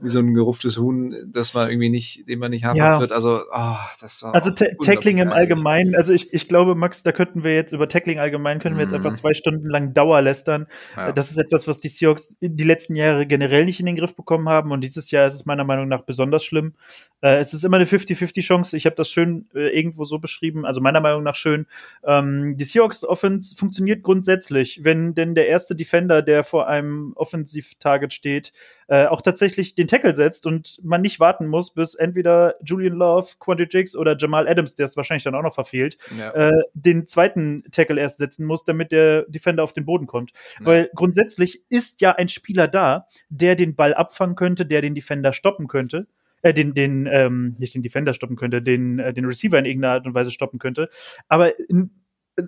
[0.00, 2.98] wie so ein gerupftes Huhn, das man irgendwie nicht, den man nicht haben ja.
[2.98, 3.12] wird.
[3.12, 4.34] Also, oh, das war.
[4.34, 8.18] Also Tackling im Allgemeinen, also ich, ich glaube, Max, da könnten wir jetzt über Tackling
[8.18, 9.14] allgemein, können wir jetzt einfach mhm.
[9.14, 10.66] zwei Stunden lang Dauer lästern.
[10.96, 11.12] Ja.
[11.12, 14.48] Das ist etwas, was die Seahawks die letzten Jahre generell nicht in den Griff bekommen
[14.48, 16.74] haben und dieses Jahr ist es meiner Meinung nach besonders schlimm.
[17.20, 18.76] Äh, es ist immer eine 50-50 Chance.
[18.76, 21.66] Ich habe das schön äh, irgendwo so beschrieben, also meiner Meinung nach schön.
[22.04, 28.12] Ähm, die Seahawks Offense funktioniert grundsätzlich, wenn denn der erste Defender, der vor einem Offensiv-Target
[28.12, 28.52] steht,
[28.88, 33.28] äh, auch tatsächlich den Tackle setzt und man nicht warten muss, bis entweder Julian Love,
[33.38, 36.30] Quandre Jakes oder Jamal Adams, der es wahrscheinlich dann auch noch verfehlt, ja.
[36.32, 40.32] äh, den zweiten Tackle erst setzen muss, damit der Defender auf den Boden kommt.
[40.58, 40.66] Ja.
[40.66, 45.32] Weil grundsätzlich ist ja ein Spieler da, der den Ball abfangen könnte, der den Defender
[45.32, 46.06] stoppen könnte
[46.42, 49.94] äh, den, den, ähm, nicht den Defender stoppen könnte, den, äh, den Receiver in irgendeiner
[49.94, 50.88] Art und Weise stoppen könnte.
[51.28, 51.90] Aber in,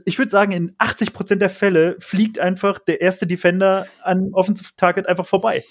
[0.05, 4.71] ich würde sagen, in 80 Prozent der Fälle fliegt einfach der erste Defender an Offensive
[4.77, 5.65] Target einfach vorbei.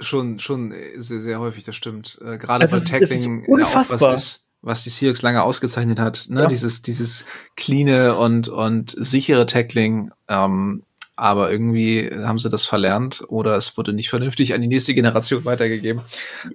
[0.00, 2.18] Schon, schon sehr, sehr häufig, das stimmt.
[2.22, 4.00] Äh, Gerade also beim Tackling, unfassbar.
[4.00, 6.42] Ja was, ist, was die Seahawks lange ausgezeichnet hat, ne?
[6.42, 6.46] Ja.
[6.46, 7.26] Dieses, dieses
[7.56, 10.82] cleane und, und sichere Tackling, ähm,
[11.18, 15.44] aber irgendwie haben sie das verlernt oder es wurde nicht vernünftig an die nächste Generation
[15.44, 16.02] weitergegeben.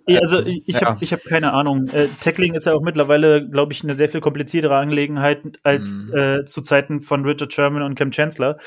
[0.08, 0.88] Also ich ja.
[0.88, 1.88] habe hab keine Ahnung.
[1.90, 6.18] Äh, Tackling ist ja auch mittlerweile, glaube ich, eine sehr viel kompliziertere Angelegenheit als mhm.
[6.18, 8.58] äh, zu Zeiten von Richard Sherman und Cam Chancellor.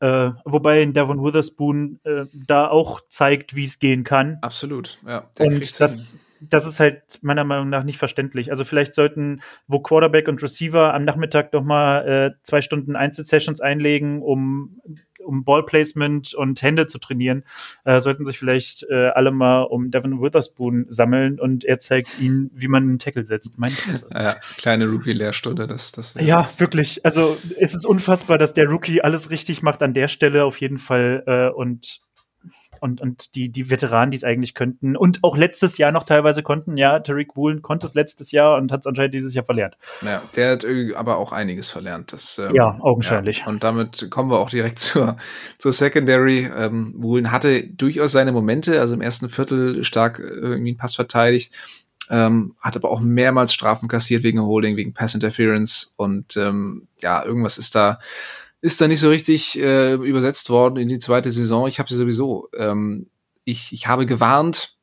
[0.00, 4.38] Äh, wobei Devon Witherspoon äh, da auch zeigt, wie es gehen kann.
[4.42, 5.30] Absolut, ja.
[5.38, 8.50] Und das, das ist halt meiner Meinung nach nicht verständlich.
[8.50, 13.60] Also vielleicht sollten, wo Quarterback und Receiver am Nachmittag noch mal äh, zwei Stunden Einzelsessions
[13.60, 14.80] einlegen, um
[15.28, 17.44] um Ballplacement und Hände zu trainieren,
[17.84, 22.50] äh, sollten sich vielleicht äh, alle mal um Devin Witherspoon sammeln und er zeigt ihnen,
[22.54, 23.58] wie man einen Tackle setzt.
[23.58, 23.72] Mein
[24.10, 26.60] ja, kleine Rookie-Lehrstunde, das, das Ja, das.
[26.60, 27.04] wirklich.
[27.04, 30.78] Also es ist unfassbar, dass der Rookie alles richtig macht an der Stelle auf jeden
[30.78, 32.00] Fall äh, und
[32.80, 36.42] und, und die, die Veteranen, die es eigentlich könnten und auch letztes Jahr noch teilweise
[36.42, 36.76] konnten.
[36.76, 39.76] Ja, Tariq Woolen konnte es letztes Jahr und hat es anscheinend dieses Jahr verlernt.
[40.02, 40.66] Ja, der hat
[40.96, 42.12] aber auch einiges verlernt.
[42.12, 43.40] Das, ähm, ja, augenscheinlich.
[43.40, 43.46] Ja.
[43.46, 45.16] Und damit kommen wir auch direkt zur,
[45.58, 46.50] zur Secondary.
[46.54, 50.94] Ähm, Woolen hatte durchaus seine Momente, also im ersten Viertel stark äh, irgendwie einen Pass
[50.94, 51.54] verteidigt.
[52.10, 57.22] Ähm, hat aber auch mehrmals Strafen kassiert wegen Holding, wegen Pass Interference und ähm, ja,
[57.22, 57.98] irgendwas ist da
[58.60, 61.68] ist da nicht so richtig äh, übersetzt worden in die zweite Saison.
[61.68, 62.48] Ich habe sie sowieso.
[62.56, 63.08] Ähm,
[63.44, 64.76] ich, ich habe gewarnt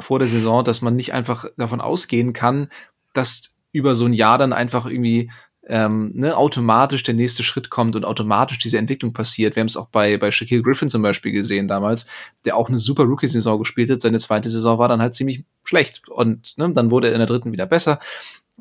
[0.00, 2.70] vor der Saison, dass man nicht einfach davon ausgehen kann,
[3.12, 5.30] dass über so ein Jahr dann einfach irgendwie
[5.68, 9.54] ähm, ne, automatisch der nächste Schritt kommt und automatisch diese Entwicklung passiert.
[9.54, 12.06] Wir haben es auch bei, bei Shaquille Griffin zum Beispiel gesehen damals,
[12.46, 14.00] der auch eine super Rookie-Saison gespielt hat.
[14.00, 17.26] Seine zweite Saison war dann halt ziemlich schlecht und ne, dann wurde er in der
[17.26, 18.00] dritten wieder besser.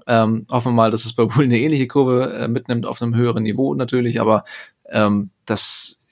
[0.05, 3.15] Ähm, hoffen wir mal, dass es bei Bull eine ähnliche Kurve äh, mitnimmt auf einem
[3.15, 4.45] höheren Niveau natürlich, aber
[4.89, 6.07] ähm, das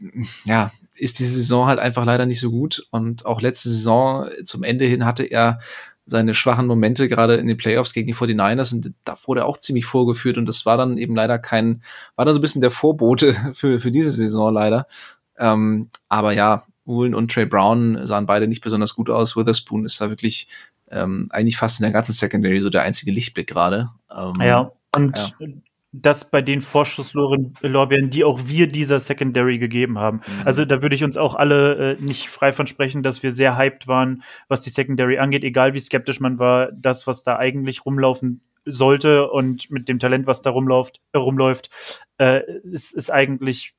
[0.45, 4.63] ja ist diese Saison halt einfach leider nicht so gut und auch letzte Saison zum
[4.63, 5.59] Ende hin hatte er
[6.05, 9.57] seine schwachen Momente gerade in den Playoffs gegen die 49ers und da wurde er auch
[9.57, 11.81] ziemlich vorgeführt und das war dann eben leider kein,
[12.15, 14.87] war dann so ein bisschen der Vorbote für, für diese Saison leider.
[15.37, 19.35] Ähm, aber ja, Woolen und Trey Brown sahen beide nicht besonders gut aus.
[19.35, 20.47] Witherspoon ist da wirklich
[20.91, 23.89] ähm, eigentlich fast in der ganzen Secondary so der einzige Lichtblick gerade.
[24.15, 25.47] Ähm, ja, und ja.
[25.91, 30.17] das bei den Vorschusslorbeeren, die auch wir dieser Secondary gegeben haben.
[30.17, 30.45] Mhm.
[30.45, 33.57] Also da würde ich uns auch alle äh, nicht frei von sprechen, dass wir sehr
[33.57, 37.85] hyped waren, was die Secondary angeht, egal wie skeptisch man war, das, was da eigentlich
[37.85, 41.69] rumlaufen sollte und mit dem Talent, was da rumläuft, äh, rumläuft,
[42.17, 43.74] äh, ist, ist eigentlich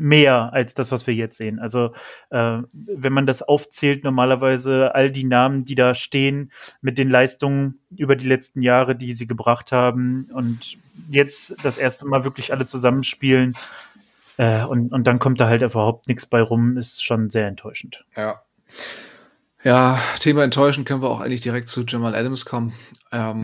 [0.00, 1.58] mehr als das, was wir jetzt sehen.
[1.58, 1.92] Also
[2.30, 7.80] äh, wenn man das aufzählt, normalerweise all die Namen, die da stehen, mit den Leistungen
[7.96, 10.78] über die letzten Jahre, die sie gebracht haben und
[11.08, 13.54] jetzt das erste Mal wirklich alle zusammenspielen
[14.36, 18.04] äh, und, und dann kommt da halt überhaupt nichts bei rum, ist schon sehr enttäuschend.
[18.16, 18.40] Ja.
[19.62, 22.72] Ja, Thema enttäuschend können wir auch eigentlich direkt zu Jamal Adams kommen.
[23.12, 23.42] Ähm,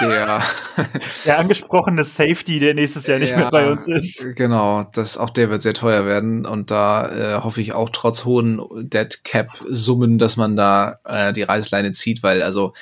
[0.00, 0.42] der,
[1.26, 4.24] der angesprochene Safety, der nächstes Jahr nicht ja, mehr bei uns ist.
[4.36, 8.24] Genau, das, auch der wird sehr teuer werden und da äh, hoffe ich auch trotz
[8.24, 12.72] hohen Dead Cap Summen, dass man da äh, die Reißleine zieht, weil also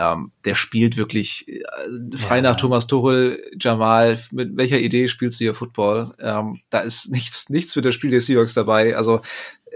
[0.00, 2.42] ähm, der spielt wirklich äh, frei ja.
[2.42, 6.14] nach Thomas Tuchel, Jamal, mit welcher Idee spielst du hier Football?
[6.20, 8.96] Ähm, da ist nichts, nichts für das Spiel der Seahawks dabei.
[8.96, 9.20] Also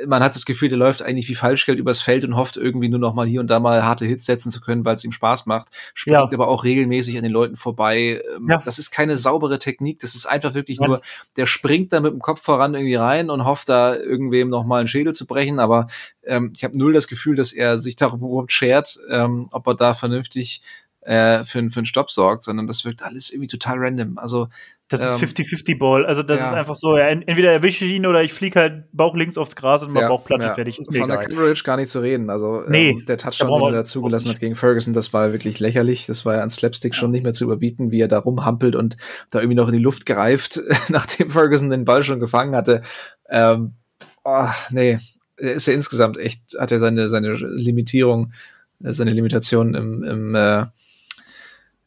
[0.06, 2.98] man hat das Gefühl, der läuft eigentlich wie Falschgeld übers Feld und hofft irgendwie nur
[2.98, 5.46] noch mal hier und da mal harte Hits setzen zu können, weil es ihm Spaß
[5.46, 5.68] macht.
[5.94, 6.28] Springt ja.
[6.32, 8.22] aber auch regelmäßig an den Leuten vorbei.
[8.36, 8.60] Ähm, ja.
[8.64, 10.00] Das ist keine saubere Technik.
[10.00, 10.86] Das ist einfach wirklich ja.
[10.86, 11.00] nur,
[11.36, 14.78] der springt da mit dem Kopf voran irgendwie rein und hofft da irgendwem noch mal
[14.78, 15.58] einen Schädel zu brechen.
[15.58, 15.88] Aber
[16.24, 19.74] ähm, ich habe null das Gefühl, dass er sich darüber überhaupt schert, ähm, ob er
[19.74, 20.62] da vernünftig
[21.02, 24.18] äh, für, für einen Stopp sorgt, sondern das wirkt alles irgendwie total random.
[24.18, 24.48] Also
[24.88, 26.02] das ist 50-50-Ball.
[26.02, 26.46] Ähm, also das ja.
[26.48, 29.56] ist einfach so, ja, entweder erwische ich ihn oder ich fliege halt Bauch links aufs
[29.56, 30.52] Gras und mach ja, Bauch platt ja.
[30.52, 30.78] fertig.
[30.78, 31.26] Ist mir Von egal.
[31.26, 32.28] der Coverage gar nicht zu reden.
[32.28, 35.58] Also nee, ähm, der Touchdown, den er da zugelassen hat gegen Ferguson, das war wirklich
[35.58, 36.06] lächerlich.
[36.06, 38.98] Das war ja an Slapstick schon nicht mehr zu überbieten, wie er da rumhampelt und
[39.30, 42.82] da irgendwie noch in die Luft greift, nachdem Ferguson den Ball schon gefangen hatte.
[43.30, 43.74] Ähm,
[44.22, 44.98] oh, nee,
[45.38, 48.32] er ist ja insgesamt echt, hat er seine, seine Limitierung,
[48.80, 50.66] seine Limitation im, im äh,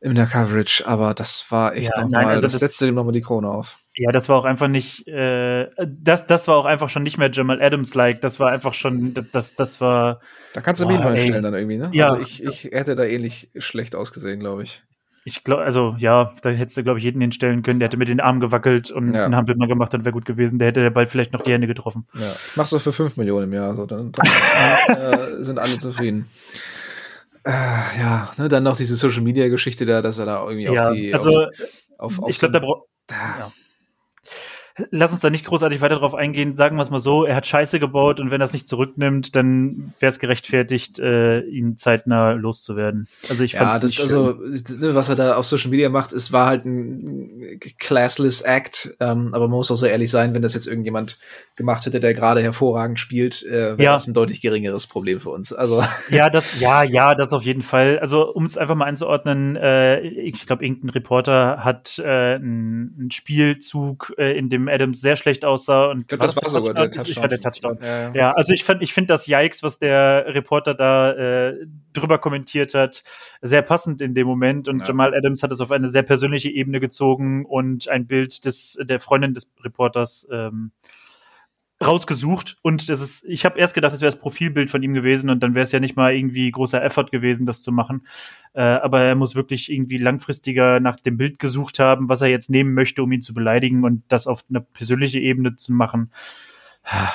[0.10, 3.14] in der Coverage, aber das war echt ja, nochmal, also das, das setzte dem nochmal
[3.14, 3.80] die Krone auf.
[3.96, 7.32] Ja, das war auch einfach nicht, äh, das, das war auch einfach schon nicht mehr
[7.32, 10.22] Jamal Adams-like, das war einfach schon, das, das war.
[10.54, 11.90] Da kannst du boah, Meme stellen dann irgendwie, ne?
[11.94, 12.12] Ja.
[12.12, 14.84] Also ich, ich hätte da ähnlich schlecht ausgesehen, glaube ich.
[15.28, 17.82] Ich glaube, also ja, da hättest du, glaube ich, jeden hinstellen können.
[17.82, 19.26] Der hätte mit den Armen gewackelt und ja.
[19.26, 20.58] einen Hampel mal gemacht, dann wäre gut gewesen.
[20.58, 22.08] Der hätte der Ball vielleicht noch die Hände getroffen.
[22.14, 22.32] Ja.
[22.56, 24.26] Machst du für 5 Millionen im Jahr, so dann, dann
[24.98, 26.30] äh, sind alle zufrieden.
[27.48, 30.90] Äh, ja, ne, dann noch diese Social Media Geschichte da, dass er da irgendwie ja,
[30.90, 31.14] auf die.
[31.14, 31.48] Also,
[31.98, 32.88] auf, auf, ich glaube, da braucht.
[33.10, 33.54] Ja.
[34.92, 36.56] Lass uns da nicht großartig weiter drauf eingehen.
[36.56, 39.36] Sagen wir es mal so: Er hat Scheiße gebaut und wenn er es nicht zurücknimmt,
[39.38, 43.08] dann wäre es gerechtfertigt, äh, ihn zeitnah loszuwerden.
[43.30, 46.34] Also ich fand ja, das also ne, was er da auf Social Media macht, es
[46.34, 48.94] war halt ein classless Act.
[49.00, 51.18] Ähm, aber man muss auch so ehrlich sein, wenn das jetzt irgendjemand
[51.58, 53.92] gemacht hätte, der gerade hervorragend spielt, äh, wäre Ja.
[53.94, 55.52] das ein deutlich geringeres Problem für uns.
[55.52, 58.00] Also Ja, das, ja, ja, das auf jeden Fall.
[58.00, 64.14] Also, um es einfach mal einzuordnen, äh, ich glaube, irgendein Reporter hat äh, einen Spielzug,
[64.18, 66.92] äh, in dem Adams sehr schlecht aussah und ich glaube, das war der sogar der
[66.92, 67.06] Touchdown?
[67.12, 67.80] Ich fand der Touchdown.
[67.82, 71.56] Ja, Ja, also ich fand, ich finde das Yikes, was der Reporter da äh,
[71.94, 73.04] drüber kommentiert hat,
[73.42, 74.68] sehr passend in dem Moment.
[74.70, 74.88] Und Ja.
[74.90, 79.00] Jamal Adams hat es auf eine sehr persönliche Ebene gezogen und ein Bild des der
[79.00, 80.72] Freundin des Reporters ähm,
[81.86, 82.58] rausgesucht.
[82.62, 85.42] Und das ist, ich habe erst gedacht, das wäre das Profilbild von ihm gewesen und
[85.42, 88.08] dann wäre es ja nicht mal irgendwie großer Effort gewesen, das zu machen.
[88.54, 92.50] Äh, aber er muss wirklich irgendwie langfristiger nach dem Bild gesucht haben, was er jetzt
[92.50, 96.12] nehmen möchte, um ihn zu beleidigen und das auf eine persönliche Ebene zu machen.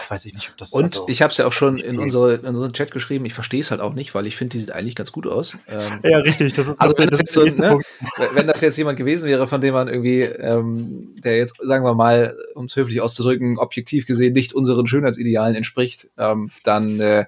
[0.08, 2.34] Weiß ich nicht, ob das Und also- ich habe es ja auch schon in, unsere,
[2.34, 4.70] in unseren Chat geschrieben, ich verstehe es halt auch nicht, weil ich finde, die sieht
[4.72, 5.56] eigentlich ganz gut aus.
[5.66, 6.52] Ähm, Ja, richtig.
[6.52, 7.86] Das ist, Also wenn das so, ne, Punkt.
[8.34, 11.94] wenn das jetzt jemand gewesen wäre, von dem man irgendwie, ähm, der jetzt, sagen wir
[11.94, 17.24] mal, um es höflich auszudrücken, objektiv gesehen nicht unseren Schönheitsidealen entspricht, ähm, dann äh,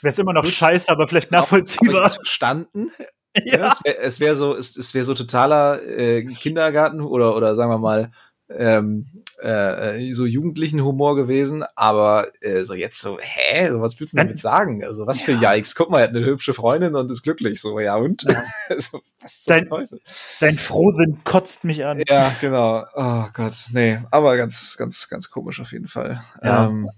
[0.00, 0.52] Wäre es immer noch Gut.
[0.52, 2.08] scheiße, aber vielleicht nachvollziehbar.
[2.08, 2.90] verstanden.
[3.46, 3.56] Ja.
[3.56, 3.72] Ja.
[3.72, 7.70] Es wäre es wär so, es, es wäre so totaler äh, Kindergarten oder oder sagen
[7.70, 8.12] wir mal
[8.58, 9.06] ähm,
[9.40, 14.18] äh, so jugendlichen Humor gewesen, aber äh, so jetzt so, hä, so, was willst du
[14.18, 14.84] damit sagen?
[14.84, 15.74] Also was für Yikes?
[15.74, 18.42] Guck mal, er hat eine hübsche Freundin und ist glücklich, so ja und Ja.
[18.78, 20.00] so, was zum Dein- Teufel?
[20.40, 22.02] Dein Frohsinn kotzt mich an.
[22.08, 22.84] Ja, genau.
[22.94, 26.22] Oh Gott, nee, aber ganz, ganz, ganz komisch auf jeden Fall.
[26.42, 26.66] Ja.
[26.66, 26.88] Ähm,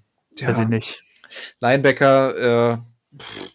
[0.41, 1.01] Weiß ich ja, nicht.
[1.61, 2.79] Linebacker, äh,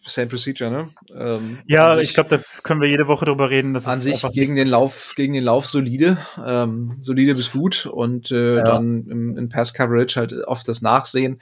[0.05, 0.89] same procedure, ne?
[1.13, 3.73] Ähm, Ja, sich- ich glaube, da können wir jede Woche drüber reden.
[3.73, 4.67] Das an sich gegen den.
[4.67, 8.63] Lauf, gegen den Lauf solide, ähm, solide bis gut und äh, Ja.
[8.63, 11.39] dann im, im Pass Coverage halt oft das Nachsehen.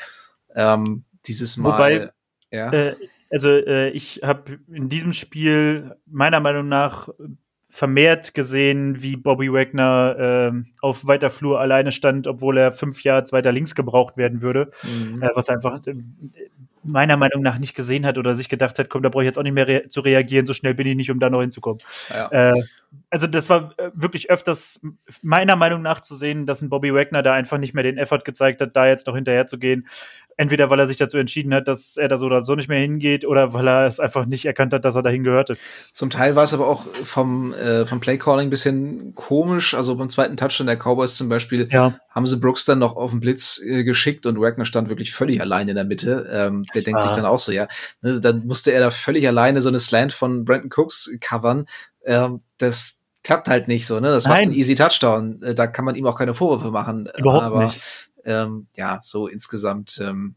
[0.56, 2.12] Ähm, dieses Mal, Wobei,
[2.52, 2.96] ja, Äh,
[3.30, 7.10] also äh, ich habe in diesem Spiel meiner Meinung nach
[7.70, 13.34] vermehrt gesehen, wie Bobby Wagner ähm, auf weiter Flur alleine stand, obwohl er fünf Yards
[13.34, 14.72] weiter links gebraucht werden würde.
[14.84, 15.22] mhm.
[15.22, 15.94] äh, was einfach äh,
[16.84, 19.38] meiner Meinung nach nicht gesehen hat oder sich gedacht hat, komm, da brauche ich jetzt
[19.38, 21.82] auch nicht mehr rea zu reagieren, so schnell bin ich nicht, um da noch hinzukommen.
[22.10, 22.30] ja.
[22.30, 22.64] Äh,
[23.10, 24.80] also das war äh, wirklich öfters
[25.22, 28.20] meiner Meinung nach zu sehen, dass ein Bobby Wagner da einfach nicht mehr den Effort
[28.24, 29.88] gezeigt hat, da jetzt noch hinterher zu gehen.
[30.40, 32.80] Entweder weil er sich dazu entschieden hat, dass er da so oder so nicht mehr
[32.80, 35.58] hingeht, oder weil er es einfach nicht erkannt hat, dass er dahin gehörte.
[35.92, 39.74] Zum Teil war es aber auch vom, äh, vom Playcalling ein bisschen komisch.
[39.74, 41.96] Also beim zweiten Touchdown der Cowboys zum Beispiel Ja.
[42.12, 45.42] haben sie Brooks dann noch auf den Blitz äh, geschickt und Wagner stand wirklich völlig
[45.42, 46.30] allein in der Mitte.
[46.32, 47.68] Ähm, der Das denkt sich dann auch so, ja,
[48.02, 51.68] ne, dann musste er da völlig alleine so eine Slant von Brandon Cooks covern.
[52.06, 54.10] Ähm, das klappt halt nicht so, ne?
[54.12, 55.42] Das war ein easy Touchdown.
[55.42, 57.10] Äh, da kann man ihm auch keine Vorwürfe machen.
[57.18, 57.82] Überhaupt aber, nicht.
[58.26, 60.36] Ähm, ja, so insgesamt ähm,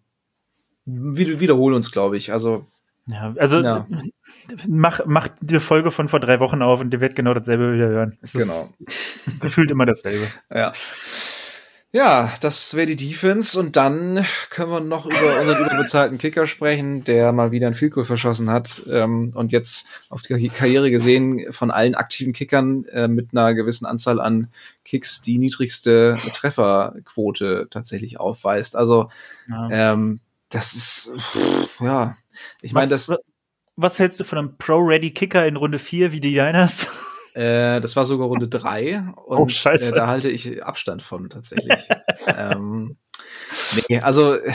[0.87, 2.33] wir wiederholen uns, glaube ich.
[2.33, 2.67] Also
[3.07, 3.87] Ja, also Ja.
[4.67, 7.89] mach, mach die Folge von vor drei Wochen auf und ihr werdet genau dasselbe wieder
[7.89, 8.19] hören.
[8.23, 8.67] Es Genau.
[9.41, 10.27] gefühlt immer dasselbe.
[10.53, 10.73] Ja.
[11.93, 17.03] Ja, das wäre die Defense und dann können wir noch über unseren überbezahlten Kicker sprechen,
[17.03, 21.53] der mal wieder ein Field Goal verschossen hat ähm, und jetzt auf die Karriere gesehen
[21.53, 24.53] von allen aktiven Kickern äh, mit einer gewissen Anzahl an
[24.85, 28.77] Kicks die niedrigste Trefferquote tatsächlich aufweist.
[28.77, 29.11] Also
[29.49, 29.69] Ja.
[29.73, 32.17] ähm, das ist pff, ja,
[32.63, 33.13] ich meine das
[33.77, 36.89] was hältst du von einem Pro-Ready-Kicker in Runde 4 wie die Niners?
[37.35, 39.93] Äh, das war sogar Runde drei und Oh, scheiße.
[39.93, 41.89] Äh, da halte ich Abstand von tatsächlich.
[42.39, 42.97] ähm,
[43.89, 44.53] nee, also äh,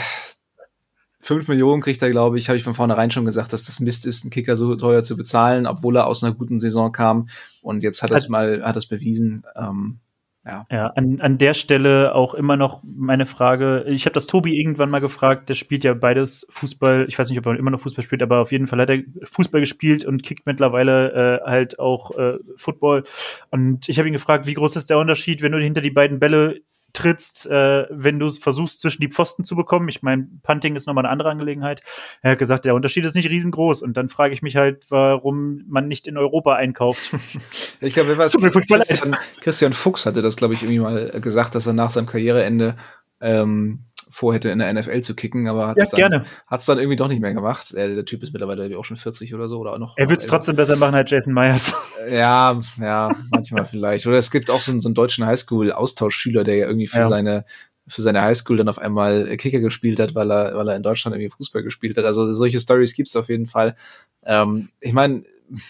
[1.20, 4.06] fünf Millionen kriegt er, glaube ich, habe ich von vornherein schon gesagt, dass das Mist
[4.06, 7.28] ist, einen Kicker so teuer zu bezahlen, obwohl er aus einer guten Saison kam
[7.62, 9.44] und jetzt hat er es Also- mal, hat es bewiesen.
[9.56, 10.00] Ähm,
[10.46, 10.66] ja.
[10.70, 13.84] Ja, an, an der Stelle auch immer noch meine Frage.
[13.88, 17.06] Ich habe das Tobi irgendwann mal gefragt, der spielt ja beides Fußball.
[17.08, 19.02] Ich weiß nicht, ob er immer noch Fußball spielt, aber auf jeden Fall hat er
[19.24, 23.02] Fußball gespielt und kickt mittlerweile äh, halt auch äh, Football.
[23.50, 26.20] Und ich habe ihn gefragt, wie groß ist der Unterschied, wenn du hinter die beiden
[26.20, 26.60] Bälle
[26.96, 29.88] trittst, äh, wenn du versuchst, zwischen die Pfosten zu bekommen.
[29.88, 31.82] Ich meine, Punting ist nochmal eine andere Angelegenheit.
[32.22, 33.82] Er hat gesagt, der Unterschied ist nicht riesengroß.
[33.82, 37.10] Und dann frage ich mich halt, warum man nicht in Europa einkauft.
[37.80, 38.16] Ich glaube.
[38.16, 42.76] Christian, Christian Fuchs hatte das, glaube ich, irgendwie mal gesagt, dass er nach seinem Karriereende
[43.20, 43.84] ähm,
[44.16, 46.24] vorhätte, in der NFL zu kicken, aber hat ja, es dann, gerne.
[46.46, 47.74] hat's dann irgendwie doch nicht mehr gemacht.
[47.74, 49.94] Äh, der Typ ist mittlerweile auch schon 40 oder so oder auch noch.
[49.98, 51.74] Er wird es trotzdem besser machen als Jason Myers.
[52.10, 54.06] Ja, ja, manchmal vielleicht.
[54.06, 57.08] Oder es gibt auch so, einen- so einen deutschen Highschool-Austauschschüler, der ja irgendwie für Ja.
[57.08, 57.44] seine
[57.88, 61.14] für seine Highschool dann auf einmal Kicker gespielt hat, weil er, weil er in Deutschland
[61.16, 62.04] irgendwie Fußball gespielt hat.
[62.04, 63.76] Also solche Stories gibt's auf jeden Fall.
[64.24, 65.22] Ähm, ich meine,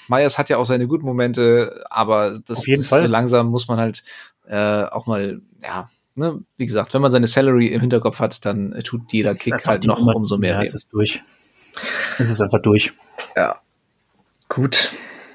[0.09, 3.03] Myers hat ja auch seine guten Momente, aber das, Auf jeden das Fall.
[3.03, 4.03] so langsam muss man halt
[4.47, 8.73] äh, auch mal, ja, ne, wie gesagt, wenn man seine Salary im Hinterkopf hat, dann
[8.73, 10.65] äh, tut jeder Kick halt noch Nummer- umso mehr Ja, weh.
[10.65, 11.23] es ist durch.
[12.19, 12.93] Es ist einfach durch.
[13.37, 13.61] Ja.
[14.49, 14.93] Gut.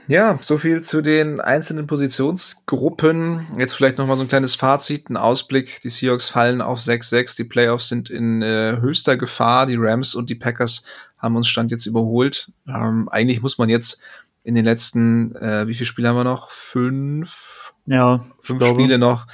[0.08, 3.48] Ja, so viel zu den einzelnen Positionsgruppen.
[3.58, 5.82] Jetzt vielleicht noch mal so ein kleines Fazit, ein Ausblick.
[5.84, 7.38] Die Seahawks fallen auf 6-6.
[7.38, 9.68] Die Playoffs sind in äh, höchster Gefahr.
[9.68, 10.84] Die Rams und die Packers
[11.18, 12.52] haben uns Stand jetzt überholt.
[12.68, 14.02] Ähm, eigentlich muss man jetzt
[14.44, 16.50] in den letzten, äh, wie viele Spiele haben wir noch?
[16.50, 17.74] Fünf?
[17.86, 19.28] Ja, fünf Spiele noch.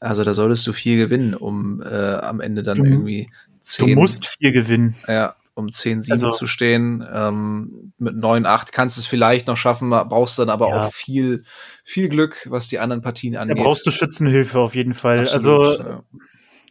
[0.00, 3.30] Also da solltest du vier gewinnen, um äh, am Ende dann du, irgendwie
[3.62, 3.88] zehn.
[3.88, 4.94] Du musst vier gewinnen.
[5.06, 7.04] Ja, um 10-7 also, zu stehen.
[7.12, 10.80] Ähm, mit 9-8 kannst du es vielleicht noch schaffen, brauchst dann aber ja.
[10.82, 11.42] auch viel,
[11.84, 13.58] viel Glück, was die anderen Partien angeht.
[13.58, 15.20] Da brauchst du Schützenhilfe auf jeden Fall.
[15.20, 16.02] Absolut, also ja.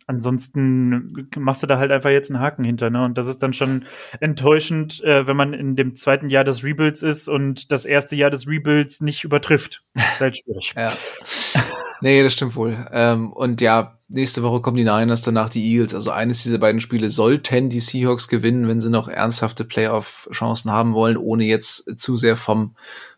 [0.08, 3.04] ansonsten machst du da halt einfach jetzt einen Haken hinter, ne?
[3.04, 3.84] Und das ist dann schon
[4.22, 8.30] enttäuschend, äh, wenn man in dem zweiten Jahr des Rebuilds ist und das erste Jahr
[8.30, 9.84] des Rebuilds nicht übertrifft.
[9.96, 10.74] Das ist halt schwierig.
[10.78, 10.94] ja.
[12.02, 12.88] Nee, das stimmt wohl.
[12.92, 15.94] Ähm, und ja, nächste Woche kommen die Niners, danach die Eagles.
[15.94, 20.94] Also eines dieser beiden Spiele sollten die Seahawks gewinnen, wenn sie noch ernsthafte Playoff-Chancen haben
[20.94, 22.76] wollen, ohne jetzt zu sehr vom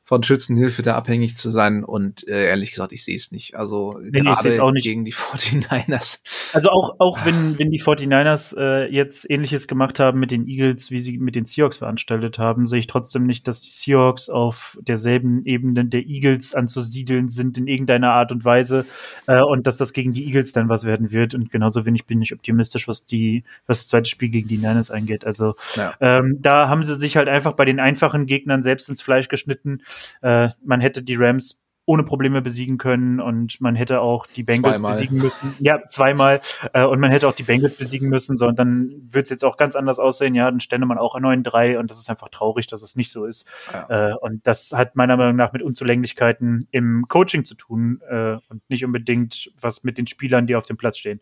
[0.09, 1.83] von Schützenhilfe da abhängig zu sein.
[1.83, 3.53] Und äh, ehrlich gesagt, ich sehe es nicht.
[3.53, 4.83] Also nee, gerade auch nicht.
[4.83, 6.23] gegen die 49ers.
[6.55, 10.89] Also auch, auch wenn, wenn die 49ers äh, jetzt ähnliches gemacht haben mit den Eagles,
[10.89, 14.79] wie sie mit den Seahawks veranstaltet haben, sehe ich trotzdem nicht, dass die Seahawks auf
[14.81, 18.87] derselben Ebene der Eagles anzusiedeln sind in irgendeiner Art und Weise
[19.27, 21.35] äh, und dass das gegen die Eagles dann was werden wird.
[21.35, 24.89] Und genauso wenig bin ich optimistisch, was die, was das zweite Spiel gegen die Niners
[24.89, 25.23] eingeht.
[25.23, 25.93] Also ja.
[26.01, 29.83] ähm, da haben sie sich halt einfach bei den einfachen Gegnern selbst ins Fleisch geschnitten
[30.21, 34.75] äh, man hätte die Rams ohne Probleme besiegen können und man hätte auch die Bengals
[34.75, 34.91] zweimal.
[34.91, 35.55] besiegen müssen.
[35.57, 36.39] Ja, zweimal.
[36.71, 39.43] Äh, und man hätte auch die Bengals besiegen müssen, so, und dann wird es jetzt
[39.43, 40.35] auch ganz anders aussehen.
[40.35, 43.09] Ja, dann stände man auch an 9-3 und das ist einfach traurig, dass es nicht
[43.09, 43.49] so ist.
[43.73, 44.11] Ja.
[44.11, 48.61] Äh, und das hat meiner Meinung nach mit Unzulänglichkeiten im Coaching zu tun äh, und
[48.69, 51.21] nicht unbedingt was mit den Spielern, die auf dem Platz stehen.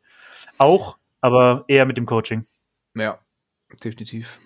[0.57, 2.45] Auch, aber eher mit dem Coaching.
[2.93, 3.19] Ja,
[3.81, 4.37] definitiv.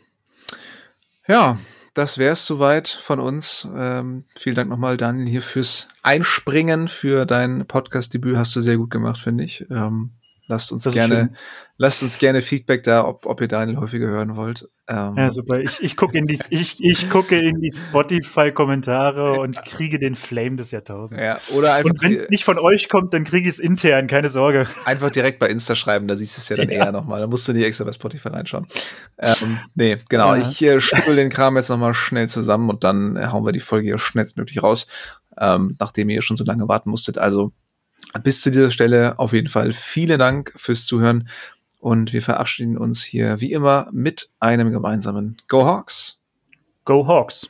[1.28, 1.58] Ja,
[1.94, 3.70] das wäre es soweit von uns.
[3.76, 8.38] Ähm, vielen Dank nochmal, Daniel, hier fürs Einspringen, für dein Podcast-Debüt.
[8.38, 9.66] Hast du sehr gut gemacht, finde ich.
[9.70, 10.12] Ähm,
[10.48, 11.32] lasst uns gerne,
[11.78, 14.70] lasst uns gerne Feedback da, ob, ob ihr Daniel häufiger hören wollt.
[14.88, 15.60] Ähm, ja, super.
[15.60, 20.58] Ich, ich gucke in die, ich, ich gucke in die Spotify-Kommentare und kriege den Flame
[20.58, 21.24] des Jahrtausends.
[21.24, 21.92] Ja, oder einfach.
[21.92, 24.68] Und wenn es nicht von euch kommt, dann kriege ich es intern, keine Sorge.
[24.86, 26.86] Einfach direkt bei Insta schreiben, da siehst du es ja dann ja.
[26.86, 27.22] eher nochmal.
[27.22, 28.68] Da musst du nicht extra bei Spotify reinschauen.
[29.18, 30.36] Ähm, nee, genau.
[30.36, 30.50] Ja.
[30.50, 33.88] Ich äh, schüttel den Kram jetzt nochmal schnell zusammen und dann hauen wir die Folge
[33.88, 34.88] hier schnellstmöglich raus,
[35.40, 37.18] ähm, nachdem ihr schon so lange warten musstet.
[37.18, 37.54] Also
[38.24, 41.28] bis zu dieser Stelle auf jeden Fall vielen Dank fürs Zuhören.
[41.80, 46.24] Und wir verabschieden uns hier wie immer mit einem gemeinsamen Go Hawks.
[46.86, 47.50] Go Hawks.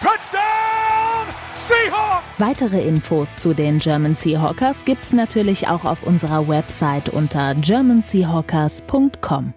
[0.00, 1.34] Touchdown
[1.66, 2.26] Seahawks!
[2.38, 9.54] Weitere Infos zu den German Seahawkers gibt's natürlich auch auf unserer Website unter germanseahawkers.com.